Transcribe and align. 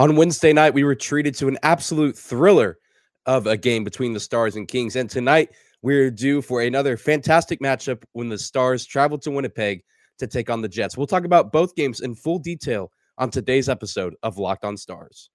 On 0.00 0.16
Wednesday 0.16 0.54
night, 0.54 0.72
we 0.72 0.82
were 0.82 0.94
treated 0.94 1.34
to 1.34 1.48
an 1.48 1.58
absolute 1.62 2.16
thriller 2.16 2.78
of 3.26 3.46
a 3.46 3.54
game 3.54 3.84
between 3.84 4.14
the 4.14 4.18
Stars 4.18 4.56
and 4.56 4.66
Kings. 4.66 4.96
And 4.96 5.10
tonight, 5.10 5.50
we're 5.82 6.10
due 6.10 6.40
for 6.40 6.62
another 6.62 6.96
fantastic 6.96 7.60
matchup 7.60 8.02
when 8.12 8.30
the 8.30 8.38
Stars 8.38 8.86
travel 8.86 9.18
to 9.18 9.30
Winnipeg 9.30 9.82
to 10.18 10.26
take 10.26 10.48
on 10.48 10.62
the 10.62 10.70
Jets. 10.70 10.96
We'll 10.96 11.06
talk 11.06 11.26
about 11.26 11.52
both 11.52 11.74
games 11.74 12.00
in 12.00 12.14
full 12.14 12.38
detail 12.38 12.90
on 13.18 13.28
today's 13.28 13.68
episode 13.68 14.14
of 14.22 14.38
Locked 14.38 14.64
On 14.64 14.78
Stars. 14.78 15.28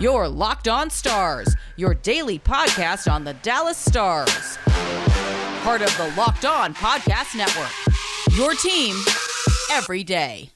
Your 0.00 0.28
Locked 0.28 0.66
On 0.66 0.90
Stars, 0.90 1.54
your 1.76 1.94
daily 1.94 2.40
podcast 2.40 3.08
on 3.08 3.22
the 3.22 3.34
Dallas 3.44 3.78
Stars. 3.78 4.58
Part 5.62 5.82
of 5.82 5.96
the 5.96 6.12
Locked 6.16 6.44
On 6.44 6.74
Podcast 6.74 7.36
Network. 7.36 7.70
Your 8.36 8.52
team 8.54 8.96
every 9.70 10.02
day. 10.02 10.50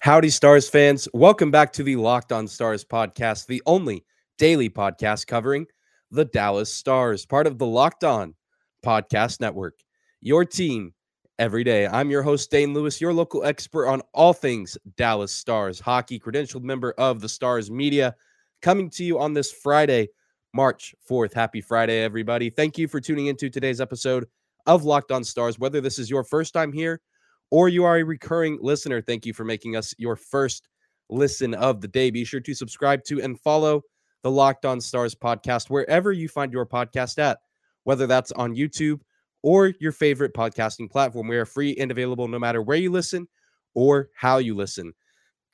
Howdy, 0.00 0.30
Stars 0.30 0.70
fans. 0.70 1.06
Welcome 1.12 1.50
back 1.50 1.70
to 1.74 1.82
the 1.82 1.96
Locked 1.96 2.32
On 2.32 2.48
Stars 2.48 2.82
podcast, 2.82 3.46
the 3.46 3.62
only 3.66 4.06
daily 4.38 4.70
podcast 4.70 5.26
covering 5.26 5.66
the 6.10 6.24
Dallas 6.24 6.72
Stars, 6.72 7.26
part 7.26 7.46
of 7.46 7.58
the 7.58 7.66
Locked 7.66 8.04
On 8.04 8.34
Podcast 8.82 9.42
Network. 9.42 9.78
Your 10.22 10.46
team 10.46 10.94
every 11.38 11.62
day. 11.62 11.86
I'm 11.86 12.08
your 12.08 12.22
host, 12.22 12.50
Dane 12.50 12.72
Lewis, 12.72 13.02
your 13.02 13.12
local 13.12 13.44
expert 13.44 13.86
on 13.86 14.00
all 14.14 14.32
things 14.32 14.78
Dallas 14.96 15.30
Stars 15.30 15.78
hockey, 15.78 16.18
credentialed 16.18 16.62
member 16.62 16.92
of 16.92 17.20
the 17.20 17.28
Stars 17.28 17.70
Media, 17.70 18.16
coming 18.62 18.88
to 18.92 19.04
you 19.04 19.18
on 19.18 19.34
this 19.34 19.52
Friday, 19.52 20.08
March 20.54 20.94
4th. 21.08 21.34
Happy 21.34 21.60
Friday, 21.60 22.02
everybody. 22.02 22.50
Thank 22.50 22.78
you 22.78 22.88
for 22.88 23.00
tuning 23.00 23.26
into 23.26 23.50
today's 23.50 23.80
episode 23.80 24.26
of 24.66 24.84
Locked 24.84 25.12
On 25.12 25.22
Stars. 25.24 25.58
Whether 25.58 25.80
this 25.80 25.98
is 25.98 26.10
your 26.10 26.24
first 26.24 26.54
time 26.54 26.72
here 26.72 27.00
or 27.50 27.68
you 27.68 27.84
are 27.84 27.98
a 27.98 28.02
recurring 28.02 28.58
listener, 28.60 29.00
thank 29.00 29.26
you 29.26 29.32
for 29.32 29.44
making 29.44 29.76
us 29.76 29.94
your 29.98 30.16
first 30.16 30.68
listen 31.10 31.54
of 31.54 31.80
the 31.80 31.88
day. 31.88 32.10
Be 32.10 32.24
sure 32.24 32.40
to 32.40 32.54
subscribe 32.54 33.04
to 33.04 33.20
and 33.20 33.38
follow 33.40 33.82
the 34.22 34.30
Locked 34.30 34.64
On 34.64 34.80
Stars 34.80 35.14
podcast 35.14 35.70
wherever 35.70 36.12
you 36.12 36.28
find 36.28 36.52
your 36.52 36.66
podcast 36.66 37.18
at, 37.18 37.38
whether 37.84 38.06
that's 38.06 38.32
on 38.32 38.54
YouTube 38.54 39.00
or 39.42 39.72
your 39.80 39.92
favorite 39.92 40.34
podcasting 40.34 40.90
platform. 40.90 41.28
We 41.28 41.36
are 41.36 41.44
free 41.44 41.76
and 41.76 41.90
available 41.90 42.28
no 42.28 42.38
matter 42.38 42.62
where 42.62 42.76
you 42.76 42.90
listen 42.90 43.28
or 43.74 44.08
how 44.14 44.38
you 44.38 44.54
listen. 44.54 44.92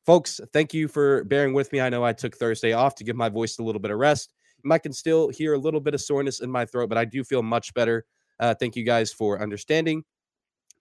Folks, 0.06 0.40
thank 0.52 0.74
you 0.74 0.86
for 0.86 1.24
bearing 1.24 1.54
with 1.54 1.72
me. 1.72 1.80
I 1.80 1.88
know 1.88 2.04
I 2.04 2.12
took 2.12 2.36
Thursday 2.36 2.72
off 2.72 2.94
to 2.96 3.04
give 3.04 3.16
my 3.16 3.28
voice 3.28 3.58
a 3.58 3.62
little 3.62 3.80
bit 3.80 3.90
of 3.90 3.98
rest. 3.98 4.33
I 4.70 4.78
can 4.78 4.92
still 4.92 5.28
hear 5.28 5.54
a 5.54 5.58
little 5.58 5.80
bit 5.80 5.94
of 5.94 6.00
soreness 6.00 6.40
in 6.40 6.50
my 6.50 6.64
throat, 6.64 6.88
but 6.88 6.98
I 6.98 7.04
do 7.04 7.24
feel 7.24 7.42
much 7.42 7.74
better. 7.74 8.04
Uh, 8.40 8.54
thank 8.54 8.76
you 8.76 8.84
guys 8.84 9.12
for 9.12 9.40
understanding, 9.40 10.04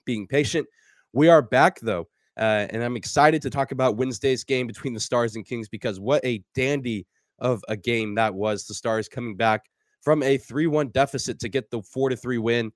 being 0.06 0.28
patient. 0.28 0.68
We 1.14 1.30
are 1.30 1.42
back 1.42 1.80
though, 1.80 2.08
uh, 2.38 2.68
and 2.70 2.84
I'm 2.84 2.96
excited 2.96 3.42
to 3.44 3.50
talk 3.50 3.72
about 3.72 3.98
Wednesday's 3.98 4.44
game 4.44 4.68
between 4.68 4.94
the 4.94 5.00
Stars 5.00 5.36
and 5.36 5.46
Kings 5.46 5.70
because 5.70 6.00
what 6.00 6.24
a 6.26 6.44
dandy 6.56 7.06
of 7.40 7.64
a 7.68 7.78
game 7.78 8.16
that 8.16 8.34
was. 8.34 8.66
The 8.66 8.74
Stars 8.74 9.08
coming 9.08 9.36
back 9.36 9.66
from 10.02 10.24
a 10.24 10.38
3 10.38 10.68
1 10.68 10.90
deficit 10.90 11.40
to 11.40 11.50
get 11.50 11.70
the 11.70 11.82
4 11.82 12.16
3 12.16 12.38
win 12.38 12.72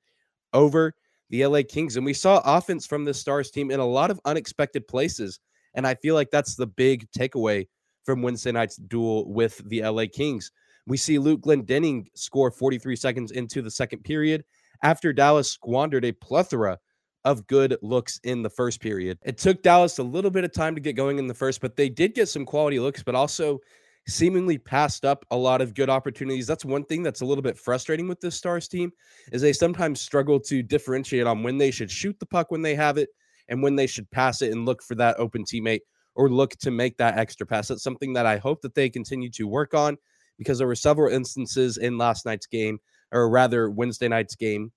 over 0.54 0.94
the 1.30 1.46
LA 1.46 1.62
Kings. 1.68 1.98
And 1.98 2.06
we 2.06 2.14
saw 2.14 2.42
offense 2.46 2.86
from 2.86 3.06
the 3.06 3.14
Stars 3.14 3.52
team 3.52 3.72
in 3.72 3.80
a 3.80 3.86
lot 3.86 4.12
of 4.12 4.20
unexpected 4.26 4.88
places. 4.88 5.40
And 5.74 5.86
I 5.86 5.96
feel 5.96 6.16
like 6.16 6.32
that's 6.32 6.56
the 6.56 6.68
big 6.68 7.10
takeaway 7.12 7.68
from 8.06 8.22
Wednesday 8.22 8.52
night's 8.52 8.78
duel 8.78 9.32
with 9.32 9.62
the 9.66 9.82
LA 9.84 10.06
Kings. 10.12 10.52
We 10.88 10.98
see 10.98 11.20
Luke 11.20 11.42
Glendening 11.42 12.08
score 12.16 12.50
43 12.50 12.96
seconds 12.96 13.32
into 13.32 13.62
the 13.62 13.70
second 13.70 14.04
period 14.04 14.46
after 14.84 15.12
Dallas 15.12 15.52
squandered 15.52 16.06
a 16.06 16.14
plethora 16.14 16.80
of 17.26 17.46
good 17.48 17.78
looks 17.82 18.22
in 18.24 18.42
the 18.42 18.50
first 18.50 18.80
period. 18.80 19.20
It 19.26 19.38
took 19.38 19.62
Dallas 19.62 19.98
a 19.98 20.04
little 20.04 20.32
bit 20.32 20.46
of 20.46 20.54
time 20.54 20.76
to 20.76 20.82
get 20.82 20.94
going 20.96 21.20
in 21.20 21.28
the 21.28 21.34
first, 21.34 21.60
but 21.60 21.76
they 21.76 21.90
did 21.90 22.16
get 22.16 22.30
some 22.30 22.46
quality 22.46 22.80
looks, 22.80 23.04
but 23.04 23.16
also 23.16 23.60
seemingly 24.08 24.58
passed 24.58 25.04
up 25.04 25.26
a 25.32 25.36
lot 25.36 25.60
of 25.60 25.74
good 25.74 25.90
opportunities. 25.90 26.48
That's 26.48 26.64
one 26.64 26.86
thing 26.86 27.04
that's 27.04 27.20
a 27.20 27.26
little 27.26 27.42
bit 27.42 27.58
frustrating 27.58 28.08
with 28.08 28.22
this 28.22 28.36
Stars 28.36 28.70
team 28.70 28.94
is 29.34 29.42
they 29.42 29.52
sometimes 29.52 30.00
struggle 30.00 30.40
to 30.42 30.64
differentiate 30.64 31.28
on 31.28 31.44
when 31.44 31.58
they 31.58 31.70
should 31.70 31.92
shoot 31.92 32.18
the 32.18 32.26
puck 32.26 32.50
when 32.50 32.62
they 32.62 32.76
have 32.76 32.98
it 32.98 33.10
and 33.50 33.62
when 33.62 33.76
they 33.76 33.88
should 33.88 34.10
pass 34.12 34.42
it 34.42 34.54
and 34.54 34.66
look 34.66 34.82
for 34.82 34.96
that 34.96 35.20
open 35.20 35.44
teammate 35.44 35.82
or 36.16 36.30
look 36.30 36.52
to 36.60 36.72
make 36.72 36.96
that 36.98 37.18
extra 37.18 37.46
pass. 37.46 37.68
That's 37.68 37.84
something 37.84 38.14
that 38.14 38.26
I 38.26 38.38
hope 38.38 38.62
that 38.62 38.74
they 38.74 38.90
continue 38.90 39.30
to 39.32 39.48
work 39.48 39.74
on 39.74 39.98
because 40.38 40.58
there 40.58 40.68
were 40.68 40.76
several 40.76 41.14
instances 41.14 41.78
in 41.78 41.98
last 41.98 42.26
night's 42.26 42.46
game, 42.46 42.80
or 43.12 43.30
rather 43.30 43.70
Wednesday 43.70 44.08
night's 44.08 44.36
game, 44.36 44.72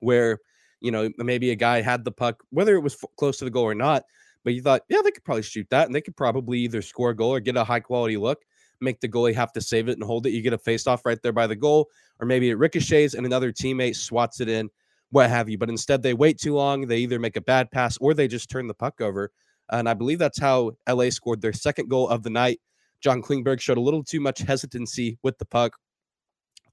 where 0.00 0.38
you 0.80 0.90
know 0.90 1.10
maybe 1.18 1.50
a 1.50 1.56
guy 1.56 1.80
had 1.80 2.04
the 2.04 2.12
puck, 2.12 2.42
whether 2.50 2.74
it 2.74 2.80
was 2.80 2.94
f- 2.94 3.10
close 3.16 3.38
to 3.38 3.44
the 3.44 3.50
goal 3.50 3.64
or 3.64 3.74
not, 3.74 4.04
but 4.44 4.54
you 4.54 4.62
thought, 4.62 4.82
yeah, 4.88 5.02
they 5.02 5.10
could 5.10 5.24
probably 5.24 5.42
shoot 5.42 5.66
that, 5.70 5.86
and 5.86 5.94
they 5.94 6.00
could 6.00 6.16
probably 6.16 6.58
either 6.60 6.82
score 6.82 7.10
a 7.10 7.16
goal 7.16 7.30
or 7.30 7.40
get 7.40 7.56
a 7.56 7.64
high 7.64 7.80
quality 7.80 8.16
look. 8.16 8.42
Make 8.80 9.00
the 9.00 9.08
goalie 9.08 9.34
have 9.34 9.52
to 9.52 9.60
save 9.60 9.88
it 9.88 9.98
and 9.98 10.02
hold 10.02 10.26
it. 10.26 10.30
You 10.30 10.40
get 10.40 10.54
a 10.54 10.58
face 10.58 10.86
off 10.86 11.04
right 11.04 11.20
there 11.22 11.32
by 11.32 11.46
the 11.46 11.56
goal, 11.56 11.88
or 12.18 12.26
maybe 12.26 12.48
it 12.48 12.54
ricochets 12.54 13.14
and 13.14 13.26
another 13.26 13.52
teammate 13.52 13.96
swats 13.96 14.40
it 14.40 14.48
in, 14.48 14.70
what 15.10 15.28
have 15.28 15.50
you. 15.50 15.58
But 15.58 15.68
instead, 15.68 16.02
they 16.02 16.14
wait 16.14 16.38
too 16.38 16.54
long. 16.54 16.86
They 16.86 16.98
either 16.98 17.18
make 17.18 17.36
a 17.36 17.42
bad 17.42 17.70
pass 17.70 17.98
or 17.98 18.14
they 18.14 18.26
just 18.28 18.48
turn 18.48 18.66
the 18.66 18.74
puck 18.74 19.02
over. 19.02 19.32
And 19.70 19.88
I 19.88 19.94
believe 19.94 20.18
that's 20.18 20.40
how 20.40 20.72
LA 20.88 21.10
scored 21.10 21.42
their 21.42 21.52
second 21.52 21.90
goal 21.90 22.08
of 22.08 22.22
the 22.22 22.30
night 22.30 22.60
John 23.00 23.22
Klingberg 23.22 23.60
showed 23.60 23.78
a 23.78 23.82
little 23.82 24.04
too 24.04 24.20
much 24.20 24.40
hesitancy 24.40 25.18
with 25.22 25.38
the 25.38 25.44
puck, 25.44 25.76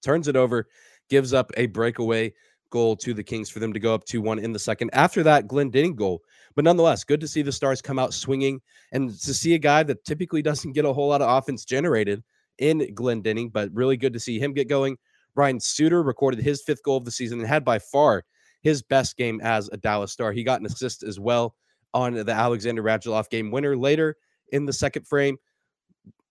turns 0.03 0.27
it 0.27 0.35
over, 0.35 0.67
gives 1.09 1.33
up 1.33 1.51
a 1.57 1.67
breakaway 1.67 2.33
goal 2.69 2.95
to 2.97 3.13
the 3.13 3.23
Kings 3.23 3.49
for 3.49 3.59
them 3.59 3.73
to 3.73 3.79
go 3.79 3.93
up 3.93 4.03
2 4.05 4.21
1 4.21 4.39
in 4.39 4.51
the 4.51 4.59
second. 4.59 4.89
After 4.93 5.23
that, 5.23 5.47
Glendening 5.47 5.95
goal. 5.95 6.21
But 6.55 6.65
nonetheless, 6.65 7.03
good 7.03 7.21
to 7.21 7.27
see 7.27 7.41
the 7.41 7.51
Stars 7.51 7.81
come 7.81 7.99
out 7.99 8.13
swinging 8.13 8.61
and 8.91 9.09
to 9.09 9.33
see 9.33 9.53
a 9.53 9.59
guy 9.59 9.83
that 9.83 10.03
typically 10.05 10.41
doesn't 10.41 10.73
get 10.73 10.85
a 10.85 10.93
whole 10.93 11.09
lot 11.09 11.21
of 11.21 11.29
offense 11.29 11.65
generated 11.65 12.23
in 12.57 12.79
Glendening, 12.95 13.51
but 13.51 13.69
really 13.73 13.97
good 13.97 14.13
to 14.13 14.19
see 14.19 14.39
him 14.39 14.53
get 14.53 14.67
going. 14.67 14.97
Ryan 15.35 15.59
Suter 15.59 16.01
recorded 16.01 16.39
his 16.39 16.63
fifth 16.63 16.83
goal 16.83 16.97
of 16.97 17.05
the 17.05 17.11
season 17.11 17.39
and 17.39 17.47
had 17.47 17.63
by 17.63 17.79
far 17.79 18.23
his 18.61 18.81
best 18.81 19.17
game 19.17 19.39
as 19.41 19.69
a 19.71 19.77
Dallas 19.77 20.11
Star. 20.11 20.31
He 20.31 20.43
got 20.43 20.59
an 20.59 20.65
assist 20.65 21.03
as 21.03 21.19
well 21.19 21.55
on 21.93 22.13
the 22.13 22.31
Alexander 22.31 22.83
Radulov 22.83 23.29
game 23.29 23.51
winner 23.51 23.77
later 23.77 24.17
in 24.51 24.65
the 24.65 24.73
second 24.73 25.07
frame 25.07 25.37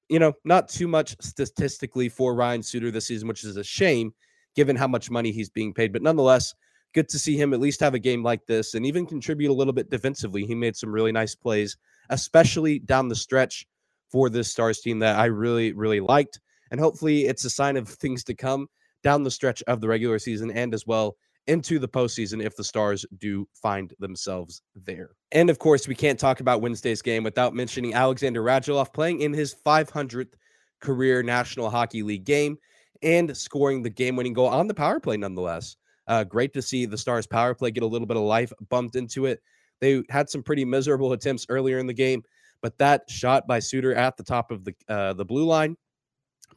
you 0.08 0.18
know, 0.18 0.32
not 0.44 0.68
too 0.68 0.88
much 0.88 1.16
statistically 1.20 2.08
for 2.08 2.34
Ryan 2.34 2.62
Suter 2.62 2.90
this 2.90 3.06
season, 3.06 3.28
which 3.28 3.44
is 3.44 3.56
a 3.56 3.64
shame 3.64 4.12
given 4.54 4.76
how 4.76 4.88
much 4.88 5.10
money 5.10 5.32
he's 5.32 5.50
being 5.50 5.74
paid. 5.74 5.92
But 5.92 6.02
nonetheless, 6.02 6.54
good 6.94 7.08
to 7.10 7.18
see 7.18 7.36
him 7.36 7.52
at 7.52 7.60
least 7.60 7.80
have 7.80 7.94
a 7.94 7.98
game 7.98 8.22
like 8.22 8.46
this 8.46 8.74
and 8.74 8.86
even 8.86 9.06
contribute 9.06 9.50
a 9.50 9.54
little 9.54 9.72
bit 9.72 9.90
defensively. 9.90 10.44
He 10.44 10.54
made 10.54 10.76
some 10.76 10.92
really 10.92 11.12
nice 11.12 11.34
plays, 11.34 11.76
especially 12.10 12.78
down 12.78 13.08
the 13.08 13.14
stretch 13.14 13.66
for 14.10 14.30
this 14.30 14.50
Stars 14.50 14.80
team 14.80 14.98
that 15.00 15.18
I 15.18 15.26
really, 15.26 15.72
really 15.72 16.00
liked. 16.00 16.40
And 16.70 16.80
hopefully 16.80 17.26
it's 17.26 17.44
a 17.44 17.50
sign 17.50 17.76
of 17.76 17.88
things 17.88 18.24
to 18.24 18.34
come 18.34 18.68
down 19.02 19.24
the 19.24 19.30
stretch 19.30 19.62
of 19.64 19.80
the 19.80 19.88
regular 19.88 20.18
season 20.18 20.50
and 20.50 20.72
as 20.72 20.86
well 20.86 21.16
into 21.46 21.78
the 21.78 21.88
postseason 21.88 22.42
if 22.42 22.56
the 22.56 22.64
Stars 22.64 23.04
do 23.18 23.48
find 23.54 23.94
themselves 23.98 24.62
there. 24.74 25.10
And 25.32 25.48
of 25.50 25.58
course, 25.58 25.86
we 25.86 25.94
can't 25.94 26.18
talk 26.18 26.40
about 26.40 26.60
Wednesday's 26.60 27.02
game 27.02 27.22
without 27.22 27.54
mentioning 27.54 27.94
Alexander 27.94 28.42
Radulov 28.42 28.92
playing 28.92 29.20
in 29.20 29.32
his 29.32 29.54
500th 29.54 30.34
career 30.80 31.22
National 31.22 31.70
Hockey 31.70 32.02
League 32.02 32.24
game 32.24 32.58
and 33.02 33.36
scoring 33.36 33.82
the 33.82 33.90
game 33.90 34.16
winning 34.16 34.32
goal 34.32 34.48
on 34.48 34.66
the 34.66 34.74
power 34.74 35.00
play, 35.00 35.16
nonetheless. 35.16 35.76
Uh, 36.06 36.24
great 36.24 36.52
to 36.54 36.62
see 36.62 36.86
the 36.86 36.98
Stars 36.98 37.26
power 37.26 37.54
play 37.54 37.70
get 37.70 37.82
a 37.82 37.86
little 37.86 38.06
bit 38.06 38.16
of 38.16 38.22
life 38.22 38.52
bumped 38.68 38.96
into 38.96 39.26
it. 39.26 39.42
They 39.80 40.02
had 40.08 40.30
some 40.30 40.42
pretty 40.42 40.64
miserable 40.64 41.12
attempts 41.12 41.46
earlier 41.48 41.78
in 41.78 41.86
the 41.86 41.92
game, 41.92 42.22
but 42.62 42.78
that 42.78 43.02
shot 43.08 43.46
by 43.46 43.58
Suter 43.58 43.94
at 43.94 44.16
the 44.16 44.22
top 44.22 44.50
of 44.50 44.64
the 44.64 44.74
uh, 44.88 45.12
the 45.12 45.24
blue 45.24 45.44
line, 45.44 45.76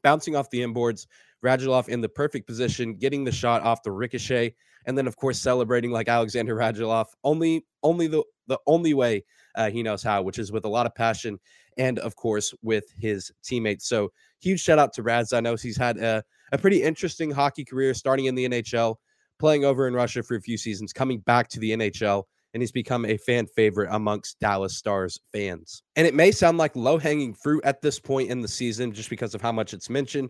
bouncing 0.03 0.35
off 0.35 0.49
the 0.49 0.61
inboards, 0.61 1.07
Radulov 1.43 1.89
in 1.89 2.01
the 2.01 2.09
perfect 2.09 2.47
position, 2.47 2.95
getting 2.95 3.23
the 3.23 3.31
shot 3.31 3.61
off 3.63 3.83
the 3.83 3.91
ricochet, 3.91 4.55
and 4.85 4.97
then 4.97 5.07
of 5.07 5.15
course 5.15 5.39
celebrating 5.39 5.91
like 5.91 6.07
Alexander 6.07 6.55
Radulov. 6.55 7.07
Only, 7.23 7.65
only 7.83 8.07
the 8.07 8.23
the 8.47 8.59
only 8.67 8.93
way 8.93 9.23
uh, 9.55 9.69
he 9.69 9.83
knows 9.83 10.03
how, 10.03 10.21
which 10.21 10.39
is 10.39 10.51
with 10.51 10.65
a 10.65 10.69
lot 10.69 10.85
of 10.85 10.95
passion 10.95 11.39
and 11.77 11.99
of 11.99 12.15
course 12.15 12.53
with 12.61 12.85
his 12.97 13.31
teammates. 13.43 13.87
So 13.87 14.11
huge 14.41 14.59
shout 14.59 14.79
out 14.79 14.91
to 14.93 15.03
Rads. 15.03 15.33
I 15.33 15.39
know 15.39 15.55
he's 15.55 15.77
had 15.77 15.97
a, 15.97 16.23
a 16.51 16.57
pretty 16.57 16.81
interesting 16.81 17.31
hockey 17.31 17.63
career, 17.63 17.93
starting 17.93 18.25
in 18.25 18.35
the 18.35 18.49
NHL, 18.49 18.95
playing 19.37 19.65
over 19.65 19.87
in 19.87 19.93
Russia 19.93 20.23
for 20.23 20.35
a 20.35 20.41
few 20.41 20.57
seasons, 20.57 20.91
coming 20.91 21.19
back 21.19 21.47
to 21.49 21.59
the 21.59 21.71
NHL 21.71 22.23
and 22.53 22.63
he's 22.63 22.71
become 22.71 23.05
a 23.05 23.17
fan 23.17 23.45
favorite 23.45 23.89
amongst 23.91 24.39
Dallas 24.39 24.75
Stars 24.75 25.19
fans. 25.31 25.83
And 25.95 26.07
it 26.07 26.15
may 26.15 26.31
sound 26.31 26.57
like 26.57 26.75
low 26.75 26.97
hanging 26.97 27.33
fruit 27.33 27.63
at 27.63 27.81
this 27.81 27.99
point 27.99 28.29
in 28.29 28.41
the 28.41 28.47
season 28.47 28.91
just 28.91 29.09
because 29.09 29.35
of 29.35 29.41
how 29.41 29.51
much 29.51 29.73
it's 29.73 29.89
mentioned, 29.89 30.29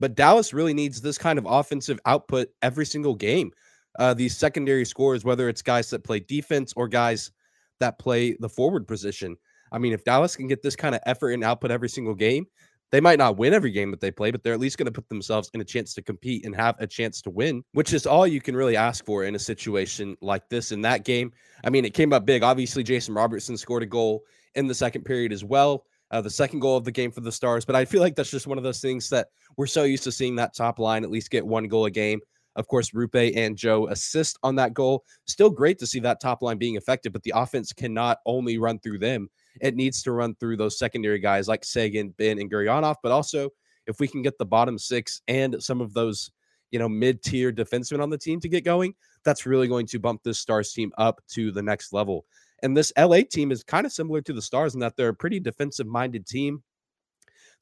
but 0.00 0.16
Dallas 0.16 0.52
really 0.52 0.74
needs 0.74 1.00
this 1.00 1.18
kind 1.18 1.38
of 1.38 1.46
offensive 1.48 2.00
output 2.06 2.48
every 2.62 2.86
single 2.86 3.14
game. 3.14 3.52
Uh, 3.98 4.14
these 4.14 4.36
secondary 4.36 4.84
scores, 4.84 5.24
whether 5.24 5.48
it's 5.48 5.62
guys 5.62 5.90
that 5.90 6.04
play 6.04 6.20
defense 6.20 6.72
or 6.76 6.88
guys 6.88 7.32
that 7.80 7.98
play 7.98 8.36
the 8.40 8.48
forward 8.48 8.86
position. 8.86 9.36
I 9.72 9.78
mean, 9.78 9.92
if 9.92 10.04
Dallas 10.04 10.36
can 10.36 10.46
get 10.46 10.62
this 10.62 10.76
kind 10.76 10.94
of 10.94 11.00
effort 11.06 11.30
and 11.30 11.42
output 11.44 11.70
every 11.70 11.88
single 11.88 12.14
game, 12.14 12.46
They 12.90 13.00
might 13.00 13.18
not 13.18 13.36
win 13.36 13.54
every 13.54 13.70
game 13.70 13.92
that 13.92 14.00
they 14.00 14.10
play, 14.10 14.32
but 14.32 14.42
they're 14.42 14.52
at 14.52 14.58
least 14.60 14.76
going 14.76 14.86
to 14.86 14.92
put 14.92 15.08
themselves 15.08 15.48
in 15.54 15.60
a 15.60 15.64
chance 15.64 15.94
to 15.94 16.02
compete 16.02 16.44
and 16.44 16.54
have 16.56 16.74
a 16.80 16.86
chance 16.86 17.22
to 17.22 17.30
win, 17.30 17.62
which 17.72 17.92
is 17.92 18.04
all 18.04 18.26
you 18.26 18.40
can 18.40 18.56
really 18.56 18.76
ask 18.76 19.04
for 19.04 19.24
in 19.24 19.36
a 19.36 19.38
situation 19.38 20.16
like 20.20 20.48
this. 20.48 20.72
In 20.72 20.82
that 20.82 21.04
game, 21.04 21.32
I 21.62 21.70
mean, 21.70 21.84
it 21.84 21.94
came 21.94 22.12
up 22.12 22.26
big. 22.26 22.42
Obviously, 22.42 22.82
Jason 22.82 23.14
Robertson 23.14 23.56
scored 23.56 23.84
a 23.84 23.86
goal 23.86 24.24
in 24.56 24.66
the 24.66 24.74
second 24.74 25.04
period 25.04 25.32
as 25.32 25.44
well. 25.44 25.84
Uh, 26.10 26.20
the 26.20 26.30
second 26.30 26.58
goal 26.58 26.76
of 26.76 26.84
the 26.84 26.90
game 26.90 27.12
for 27.12 27.20
the 27.20 27.30
Stars. 27.30 27.64
But 27.64 27.76
I 27.76 27.84
feel 27.84 28.00
like 28.00 28.16
that's 28.16 28.32
just 28.32 28.48
one 28.48 28.58
of 28.58 28.64
those 28.64 28.80
things 28.80 29.08
that 29.10 29.28
we're 29.56 29.66
so 29.66 29.84
used 29.84 30.02
to 30.04 30.12
seeing 30.12 30.34
that 30.36 30.56
top 30.56 30.80
line 30.80 31.04
at 31.04 31.10
least 31.10 31.30
get 31.30 31.46
one 31.46 31.68
goal 31.68 31.84
a 31.84 31.90
game. 31.92 32.18
Of 32.56 32.66
course, 32.66 32.92
Rupe 32.92 33.14
and 33.36 33.56
Joe 33.56 33.88
assist 33.88 34.38
on 34.42 34.56
that 34.56 34.74
goal. 34.74 35.04
Still 35.26 35.50
great 35.50 35.78
to 35.78 35.86
see 35.86 36.00
that 36.00 36.20
top 36.20 36.42
line 36.42 36.58
being 36.58 36.76
effective, 36.76 37.12
but 37.12 37.22
the 37.22 37.32
offense 37.34 37.72
cannot 37.72 38.18
only 38.26 38.58
run 38.58 38.78
through 38.80 38.98
them. 38.98 39.30
It 39.60 39.76
needs 39.76 40.02
to 40.02 40.12
run 40.12 40.34
through 40.34 40.56
those 40.56 40.78
secondary 40.78 41.18
guys 41.18 41.48
like 41.48 41.64
Seguin, 41.64 42.10
Benn, 42.18 42.38
and 42.38 42.50
Gurianov. 42.50 42.96
But 43.02 43.12
also, 43.12 43.50
if 43.86 44.00
we 44.00 44.08
can 44.08 44.22
get 44.22 44.38
the 44.38 44.46
bottom 44.46 44.78
six 44.78 45.22
and 45.28 45.62
some 45.62 45.80
of 45.80 45.94
those, 45.94 46.30
you 46.70 46.78
know, 46.78 46.88
mid-tier 46.88 47.52
defensemen 47.52 48.02
on 48.02 48.10
the 48.10 48.18
team 48.18 48.40
to 48.40 48.48
get 48.48 48.64
going, 48.64 48.94
that's 49.24 49.46
really 49.46 49.68
going 49.68 49.86
to 49.86 49.98
bump 49.98 50.22
this 50.22 50.38
Stars 50.38 50.72
team 50.72 50.92
up 50.98 51.20
to 51.28 51.52
the 51.52 51.62
next 51.62 51.92
level. 51.92 52.24
And 52.62 52.76
this 52.76 52.92
LA 52.98 53.20
team 53.28 53.52
is 53.52 53.62
kind 53.62 53.86
of 53.86 53.92
similar 53.92 54.20
to 54.22 54.32
the 54.32 54.42
Stars 54.42 54.74
in 54.74 54.80
that 54.80 54.96
they're 54.96 55.08
a 55.08 55.14
pretty 55.14 55.40
defensive 55.40 55.86
minded 55.86 56.26
team. 56.26 56.62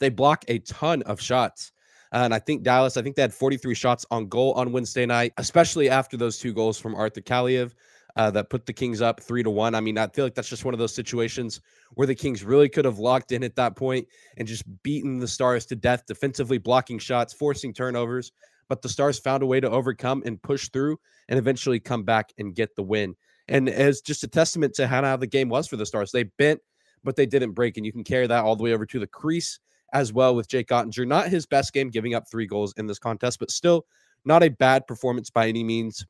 They 0.01 0.09
block 0.09 0.45
a 0.49 0.59
ton 0.61 1.03
of 1.03 1.21
shots. 1.21 1.73
Uh, 2.13 2.23
and 2.25 2.35
I 2.35 2.39
think 2.39 2.63
Dallas, 2.63 2.97
I 2.97 3.03
think 3.03 3.17
they 3.17 3.23
had 3.23 3.35
43 3.35 3.75
shots 3.75 4.07
on 4.11 4.29
goal 4.29 4.53
on 4.53 4.73
Wednesday 4.73 5.07
night, 5.07 5.33
especially 5.37 5.91
after 5.91 6.17
those 6.17 6.39
two 6.39 6.53
goals 6.53 6.79
from 6.79 6.95
Arthur 6.95 7.21
Kaliyev 7.21 7.75
uh, 8.17 8.31
that 8.31 8.51
put 8.51 8.67
the 8.67 8.73
Kings 8.73 9.01
up 9.03 9.21
three 9.21 9.43
to 9.43 9.51
one. 9.51 9.75
I 9.75 9.81
mean, 9.81 9.99
I 9.99 10.09
feel 10.09 10.25
like 10.25 10.35
that's 10.35 10.49
just 10.49 10.65
one 10.65 10.75
of 10.75 10.81
those 10.81 10.95
situations 10.95 11.61
where 11.95 12.07
the 12.07 12.15
Kings 12.15 12.43
really 12.43 12.69
could 12.69 12.85
have 12.85 12.99
locked 12.99 13.33
in 13.33 13.45
at 13.45 13.57
that 13.57 13.77
point 13.77 14.07
and 14.37 14.49
just 14.49 14.65
beaten 14.83 15.19
the 15.19 15.29
Stars 15.29 15.67
to 15.67 15.77
death, 15.77 16.05
defensively 16.07 16.59
blocking 16.59 16.99
shots, 16.99 17.35
forcing 17.35 17.73
turnovers. 17.73 18.33
But 18.69 18.83
the 18.83 18.89
Stars 18.89 19.19
found 19.19 19.43
a 19.43 19.47
way 19.47 19.61
to 19.61 19.71
overcome 19.71 20.23
and 20.27 20.43
push 20.43 20.69
through 20.71 20.99
and 21.29 21.39
eventually 21.39 21.81
come 21.81 22.05
back 22.05 22.33
and 22.39 22.55
get 22.55 22.75
the 22.77 22.83
win 22.83 23.15
and 23.49 23.69
as 23.69 24.01
just 24.01 24.23
a 24.25 24.29
testament 24.29 24.75
to 24.75 24.87
how 24.87 25.17
the 25.17 25.27
game 25.27 25.49
was 25.49 25.67
for 25.67 25.77
the 25.77 25.87
Stars. 25.87 26.13
They 26.13 26.25
bent, 26.25 26.61
but 27.03 27.17
they 27.17 27.27
didn't 27.27 27.53
break, 27.53 27.77
and 27.77 27.87
you 27.87 27.93
can 27.93 28.05
carry 28.05 28.27
that 28.27 28.45
all 28.45 28.57
the 28.57 28.63
way 28.63 28.73
over 28.73 28.87
to 28.87 28.99
the 28.99 29.07
crease 29.07 29.59
as 29.93 30.13
well 30.13 30.35
with 30.35 30.49
Jake 30.49 30.69
Oettinger. 30.69 31.07
Not 31.07 31.29
his 31.29 31.47
best 31.47 31.73
game, 31.73 31.91
giving 31.91 32.15
up 32.15 32.25
three 32.31 32.47
goals 32.47 32.75
in 32.77 32.87
this 32.87 32.99
contest, 32.99 33.39
but 33.39 33.51
still 33.51 33.87
not 34.25 34.43
a 34.43 34.49
bad 34.49 34.87
performance 34.87 35.31
by 35.31 35.49
any 35.49 35.65
means. 35.65 36.07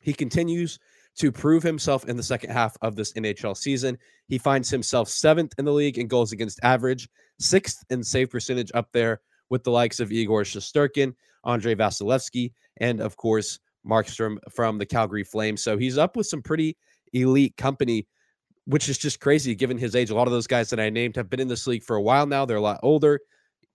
He 0.00 0.12
continues 0.12 0.78
to 1.16 1.30
prove 1.30 1.62
himself 1.62 2.08
in 2.08 2.16
the 2.16 2.22
second 2.22 2.50
half 2.50 2.76
of 2.82 2.96
this 2.96 3.12
NHL 3.12 3.56
season. 3.56 3.96
He 4.26 4.38
finds 4.38 4.68
himself 4.68 5.08
seventh 5.08 5.54
in 5.58 5.64
the 5.64 5.72
league 5.72 5.98
in 5.98 6.08
goals 6.08 6.32
against 6.32 6.60
average, 6.62 7.08
sixth 7.38 7.84
in 7.90 8.02
save 8.02 8.30
percentage 8.30 8.70
up 8.74 8.90
there 8.92 9.20
with 9.50 9.62
the 9.62 9.70
likes 9.70 10.00
of 10.00 10.10
Igor 10.10 10.42
Shesterkin, 10.42 11.14
Andrei 11.44 11.74
Vasilevskiy, 11.74 12.52
and 12.78 13.00
of 13.00 13.16
course, 13.16 13.60
Markstrom 13.86 14.38
from 14.50 14.78
the 14.78 14.86
Calgary 14.86 15.24
Flames. 15.24 15.62
So 15.62 15.76
he's 15.76 15.98
up 15.98 16.16
with 16.16 16.26
some 16.26 16.42
pretty 16.42 16.76
elite 17.12 17.56
company, 17.56 18.06
which 18.66 18.88
is 18.88 18.98
just 18.98 19.20
crazy 19.20 19.54
given 19.54 19.78
his 19.78 19.94
age. 19.94 20.10
A 20.10 20.14
lot 20.14 20.26
of 20.26 20.32
those 20.32 20.46
guys 20.46 20.70
that 20.70 20.80
I 20.80 20.90
named 20.90 21.16
have 21.16 21.28
been 21.28 21.40
in 21.40 21.48
this 21.48 21.66
league 21.66 21.82
for 21.82 21.96
a 21.96 22.02
while 22.02 22.26
now. 22.26 22.44
They're 22.44 22.56
a 22.56 22.62
lot 22.62 22.80
older. 22.82 23.20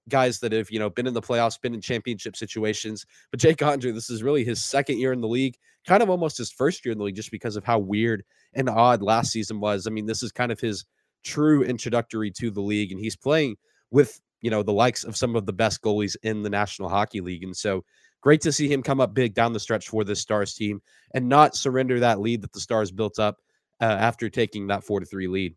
Guys 0.07 0.39
that 0.39 0.51
have, 0.51 0.71
you 0.71 0.79
know, 0.79 0.89
been 0.89 1.05
in 1.05 1.13
the 1.13 1.21
playoffs, 1.21 1.61
been 1.61 1.75
in 1.75 1.81
championship 1.81 2.35
situations. 2.35 3.05
But 3.29 3.39
Jake 3.39 3.57
Oettinger, 3.57 3.93
this 3.93 4.09
is 4.09 4.23
really 4.23 4.43
his 4.43 4.63
second 4.63 4.97
year 4.97 5.13
in 5.13 5.21
the 5.21 5.27
league, 5.27 5.55
kind 5.85 6.01
of 6.01 6.09
almost 6.09 6.37
his 6.37 6.51
first 6.51 6.83
year 6.83 6.91
in 6.91 6.97
the 6.97 7.03
league, 7.03 7.15
just 7.15 7.31
because 7.31 7.55
of 7.55 7.63
how 7.63 7.77
weird 7.77 8.23
and 8.55 8.69
odd 8.69 9.03
last 9.03 9.31
season 9.31 9.59
was. 9.59 9.85
I 9.85 9.91
mean, 9.91 10.07
this 10.07 10.23
is 10.23 10.31
kind 10.31 10.51
of 10.51 10.59
his 10.59 10.85
true 11.23 11.63
introductory 11.63 12.31
to 12.31 12.49
the 12.49 12.61
league, 12.61 12.91
and 12.91 12.99
he's 12.99 13.15
playing 13.15 13.57
with, 13.91 14.19
you 14.41 14.49
know, 14.49 14.63
the 14.63 14.73
likes 14.73 15.03
of 15.03 15.15
some 15.15 15.35
of 15.35 15.45
the 15.45 15.53
best 15.53 15.83
goalies 15.83 16.15
in 16.23 16.41
the 16.41 16.49
National 16.49 16.89
Hockey 16.89 17.21
League. 17.21 17.43
And 17.43 17.55
so 17.55 17.83
Great 18.21 18.41
to 18.41 18.51
see 18.51 18.67
him 18.67 18.83
come 18.83 18.99
up 18.99 19.13
big 19.13 19.33
down 19.33 19.53
the 19.53 19.59
stretch 19.59 19.87
for 19.87 20.03
this 20.03 20.19
Stars 20.19 20.53
team 20.53 20.81
and 21.13 21.29
not 21.29 21.55
surrender 21.55 21.99
that 21.99 22.19
lead 22.19 22.41
that 22.41 22.51
the 22.51 22.59
Stars 22.59 22.91
built 22.91 23.17
up 23.17 23.37
uh, 23.81 23.85
after 23.85 24.29
taking 24.29 24.67
that 24.67 24.83
four 24.83 24.99
to 24.99 25.05
three 25.05 25.27
lead. 25.27 25.55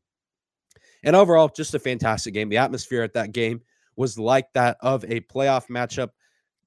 And 1.05 1.17
overall, 1.17 1.49
just 1.49 1.75
a 1.75 1.79
fantastic 1.79 2.35
game. 2.35 2.49
The 2.49 2.59
atmosphere 2.59 3.03
at 3.03 3.15
that 3.15 3.33
game 3.33 3.61
was 3.97 4.19
like 4.19 4.47
that 4.55 4.77
of 4.81 5.05
a 5.05 5.21
playoff 5.21 5.67
matchup. 5.69 6.11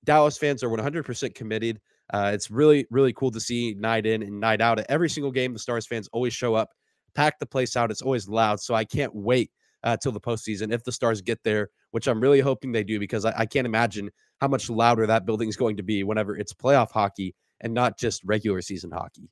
Dallas 0.03 0.37
fans 0.37 0.63
are 0.63 0.69
100% 0.69 1.35
committed. 1.35 1.79
Uh, 2.13 2.31
it's 2.33 2.51
really, 2.51 2.85
really 2.91 3.13
cool 3.13 3.31
to 3.31 3.39
see 3.39 3.75
night 3.77 4.05
in 4.05 4.21
and 4.21 4.39
night 4.39 4.61
out. 4.61 4.79
At 4.79 4.85
every 4.89 5.09
single 5.09 5.31
game, 5.31 5.53
the 5.53 5.59
Stars 5.59 5.87
fans 5.87 6.07
always 6.13 6.33
show 6.33 6.53
up, 6.53 6.69
pack 7.15 7.39
the 7.39 7.45
place 7.45 7.75
out. 7.75 7.89
It's 7.89 8.01
always 8.01 8.27
loud. 8.27 8.59
So 8.59 8.75
I 8.75 8.85
can't 8.85 9.15
wait 9.15 9.51
uh, 9.83 9.97
till 9.97 10.11
the 10.11 10.19
postseason 10.19 10.71
if 10.71 10.83
the 10.83 10.91
Stars 10.91 11.21
get 11.21 11.43
there, 11.43 11.69
which 11.91 12.07
I'm 12.07 12.19
really 12.19 12.41
hoping 12.41 12.71
they 12.71 12.83
do 12.83 12.99
because 12.99 13.25
I, 13.25 13.33
I 13.39 13.45
can't 13.45 13.65
imagine 13.65 14.11
how 14.41 14.47
much 14.47 14.69
louder 14.69 15.07
that 15.07 15.25
building 15.25 15.49
is 15.49 15.55
going 15.55 15.77
to 15.77 15.83
be 15.83 16.03
whenever 16.03 16.37
it's 16.37 16.53
playoff 16.53 16.91
hockey 16.91 17.33
and 17.61 17.73
not 17.73 17.97
just 17.97 18.21
regular 18.23 18.61
season 18.61 18.91
hockey. 18.91 19.29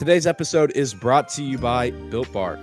Today's 0.00 0.26
episode 0.26 0.72
is 0.74 0.94
brought 0.94 1.28
to 1.28 1.42
you 1.42 1.58
by 1.58 1.90
Built 1.90 2.32
Bar. 2.32 2.58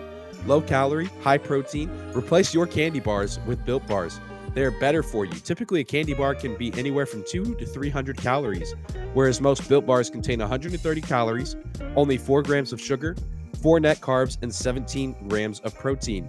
Low 0.48 0.60
calorie, 0.60 1.08
high 1.22 1.38
protein. 1.38 1.88
Replace 2.16 2.52
your 2.52 2.66
candy 2.66 3.00
bars 3.00 3.40
with 3.46 3.64
Built 3.64 3.86
Bars. 3.86 4.20
They're 4.56 4.72
better 4.72 5.04
for 5.04 5.24
you. 5.24 5.34
Typically, 5.34 5.82
a 5.82 5.84
candy 5.84 6.16
bar 6.16 6.34
can 6.34 6.58
be 6.58 6.74
anywhere 6.74 7.06
from 7.06 7.24
2 7.24 7.54
to 7.54 7.64
300 7.64 8.18
calories, 8.18 8.74
whereas 9.14 9.40
most 9.40 9.70
Built 9.70 9.86
Bars 9.86 10.10
contain 10.10 10.40
130 10.40 11.00
calories, 11.02 11.56
only 11.96 12.18
4 12.18 12.42
grams 12.42 12.74
of 12.74 12.82
sugar, 12.82 13.16
4 13.62 13.82
net 13.82 14.02
carbs, 14.02 14.40
and 14.42 14.52
17 14.52 15.28
grams 15.28 15.60
of 15.60 15.76
protein 15.76 16.28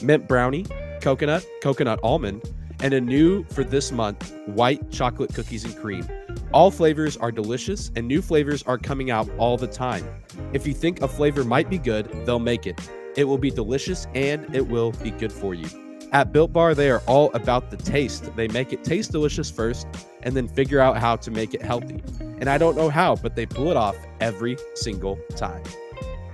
mint 0.00 0.26
brownie, 0.26 0.64
coconut, 1.02 1.46
coconut 1.62 2.00
almond, 2.02 2.42
and 2.80 2.94
a 2.94 3.00
new 3.02 3.44
for 3.50 3.62
this 3.62 3.92
month 3.92 4.32
white 4.46 4.90
chocolate 4.90 5.34
cookies 5.34 5.66
and 5.66 5.76
cream. 5.76 6.08
All 6.52 6.70
flavors 6.70 7.16
are 7.16 7.32
delicious 7.32 7.90
and 7.96 8.06
new 8.06 8.22
flavors 8.22 8.62
are 8.62 8.78
coming 8.78 9.10
out 9.10 9.28
all 9.38 9.56
the 9.56 9.66
time. 9.66 10.04
If 10.52 10.66
you 10.66 10.74
think 10.74 11.02
a 11.02 11.08
flavor 11.08 11.44
might 11.44 11.68
be 11.68 11.78
good, 11.78 12.10
they'll 12.24 12.38
make 12.38 12.66
it. 12.66 12.80
It 13.16 13.24
will 13.24 13.38
be 13.38 13.50
delicious 13.50 14.06
and 14.14 14.54
it 14.54 14.66
will 14.66 14.92
be 14.92 15.10
good 15.10 15.32
for 15.32 15.54
you. 15.54 15.68
At 16.12 16.32
Built 16.32 16.52
Bar, 16.52 16.74
they 16.74 16.88
are 16.88 17.02
all 17.06 17.32
about 17.34 17.70
the 17.70 17.76
taste. 17.76 18.34
They 18.36 18.48
make 18.48 18.72
it 18.72 18.84
taste 18.84 19.10
delicious 19.10 19.50
first 19.50 19.86
and 20.22 20.36
then 20.36 20.46
figure 20.46 20.80
out 20.80 20.98
how 20.98 21.16
to 21.16 21.30
make 21.30 21.52
it 21.52 21.62
healthy. 21.62 22.02
And 22.20 22.48
I 22.48 22.58
don't 22.58 22.76
know 22.76 22.90
how, 22.90 23.16
but 23.16 23.34
they 23.34 23.44
pull 23.44 23.70
it 23.70 23.76
off 23.76 23.96
every 24.20 24.56
single 24.74 25.18
time. 25.34 25.62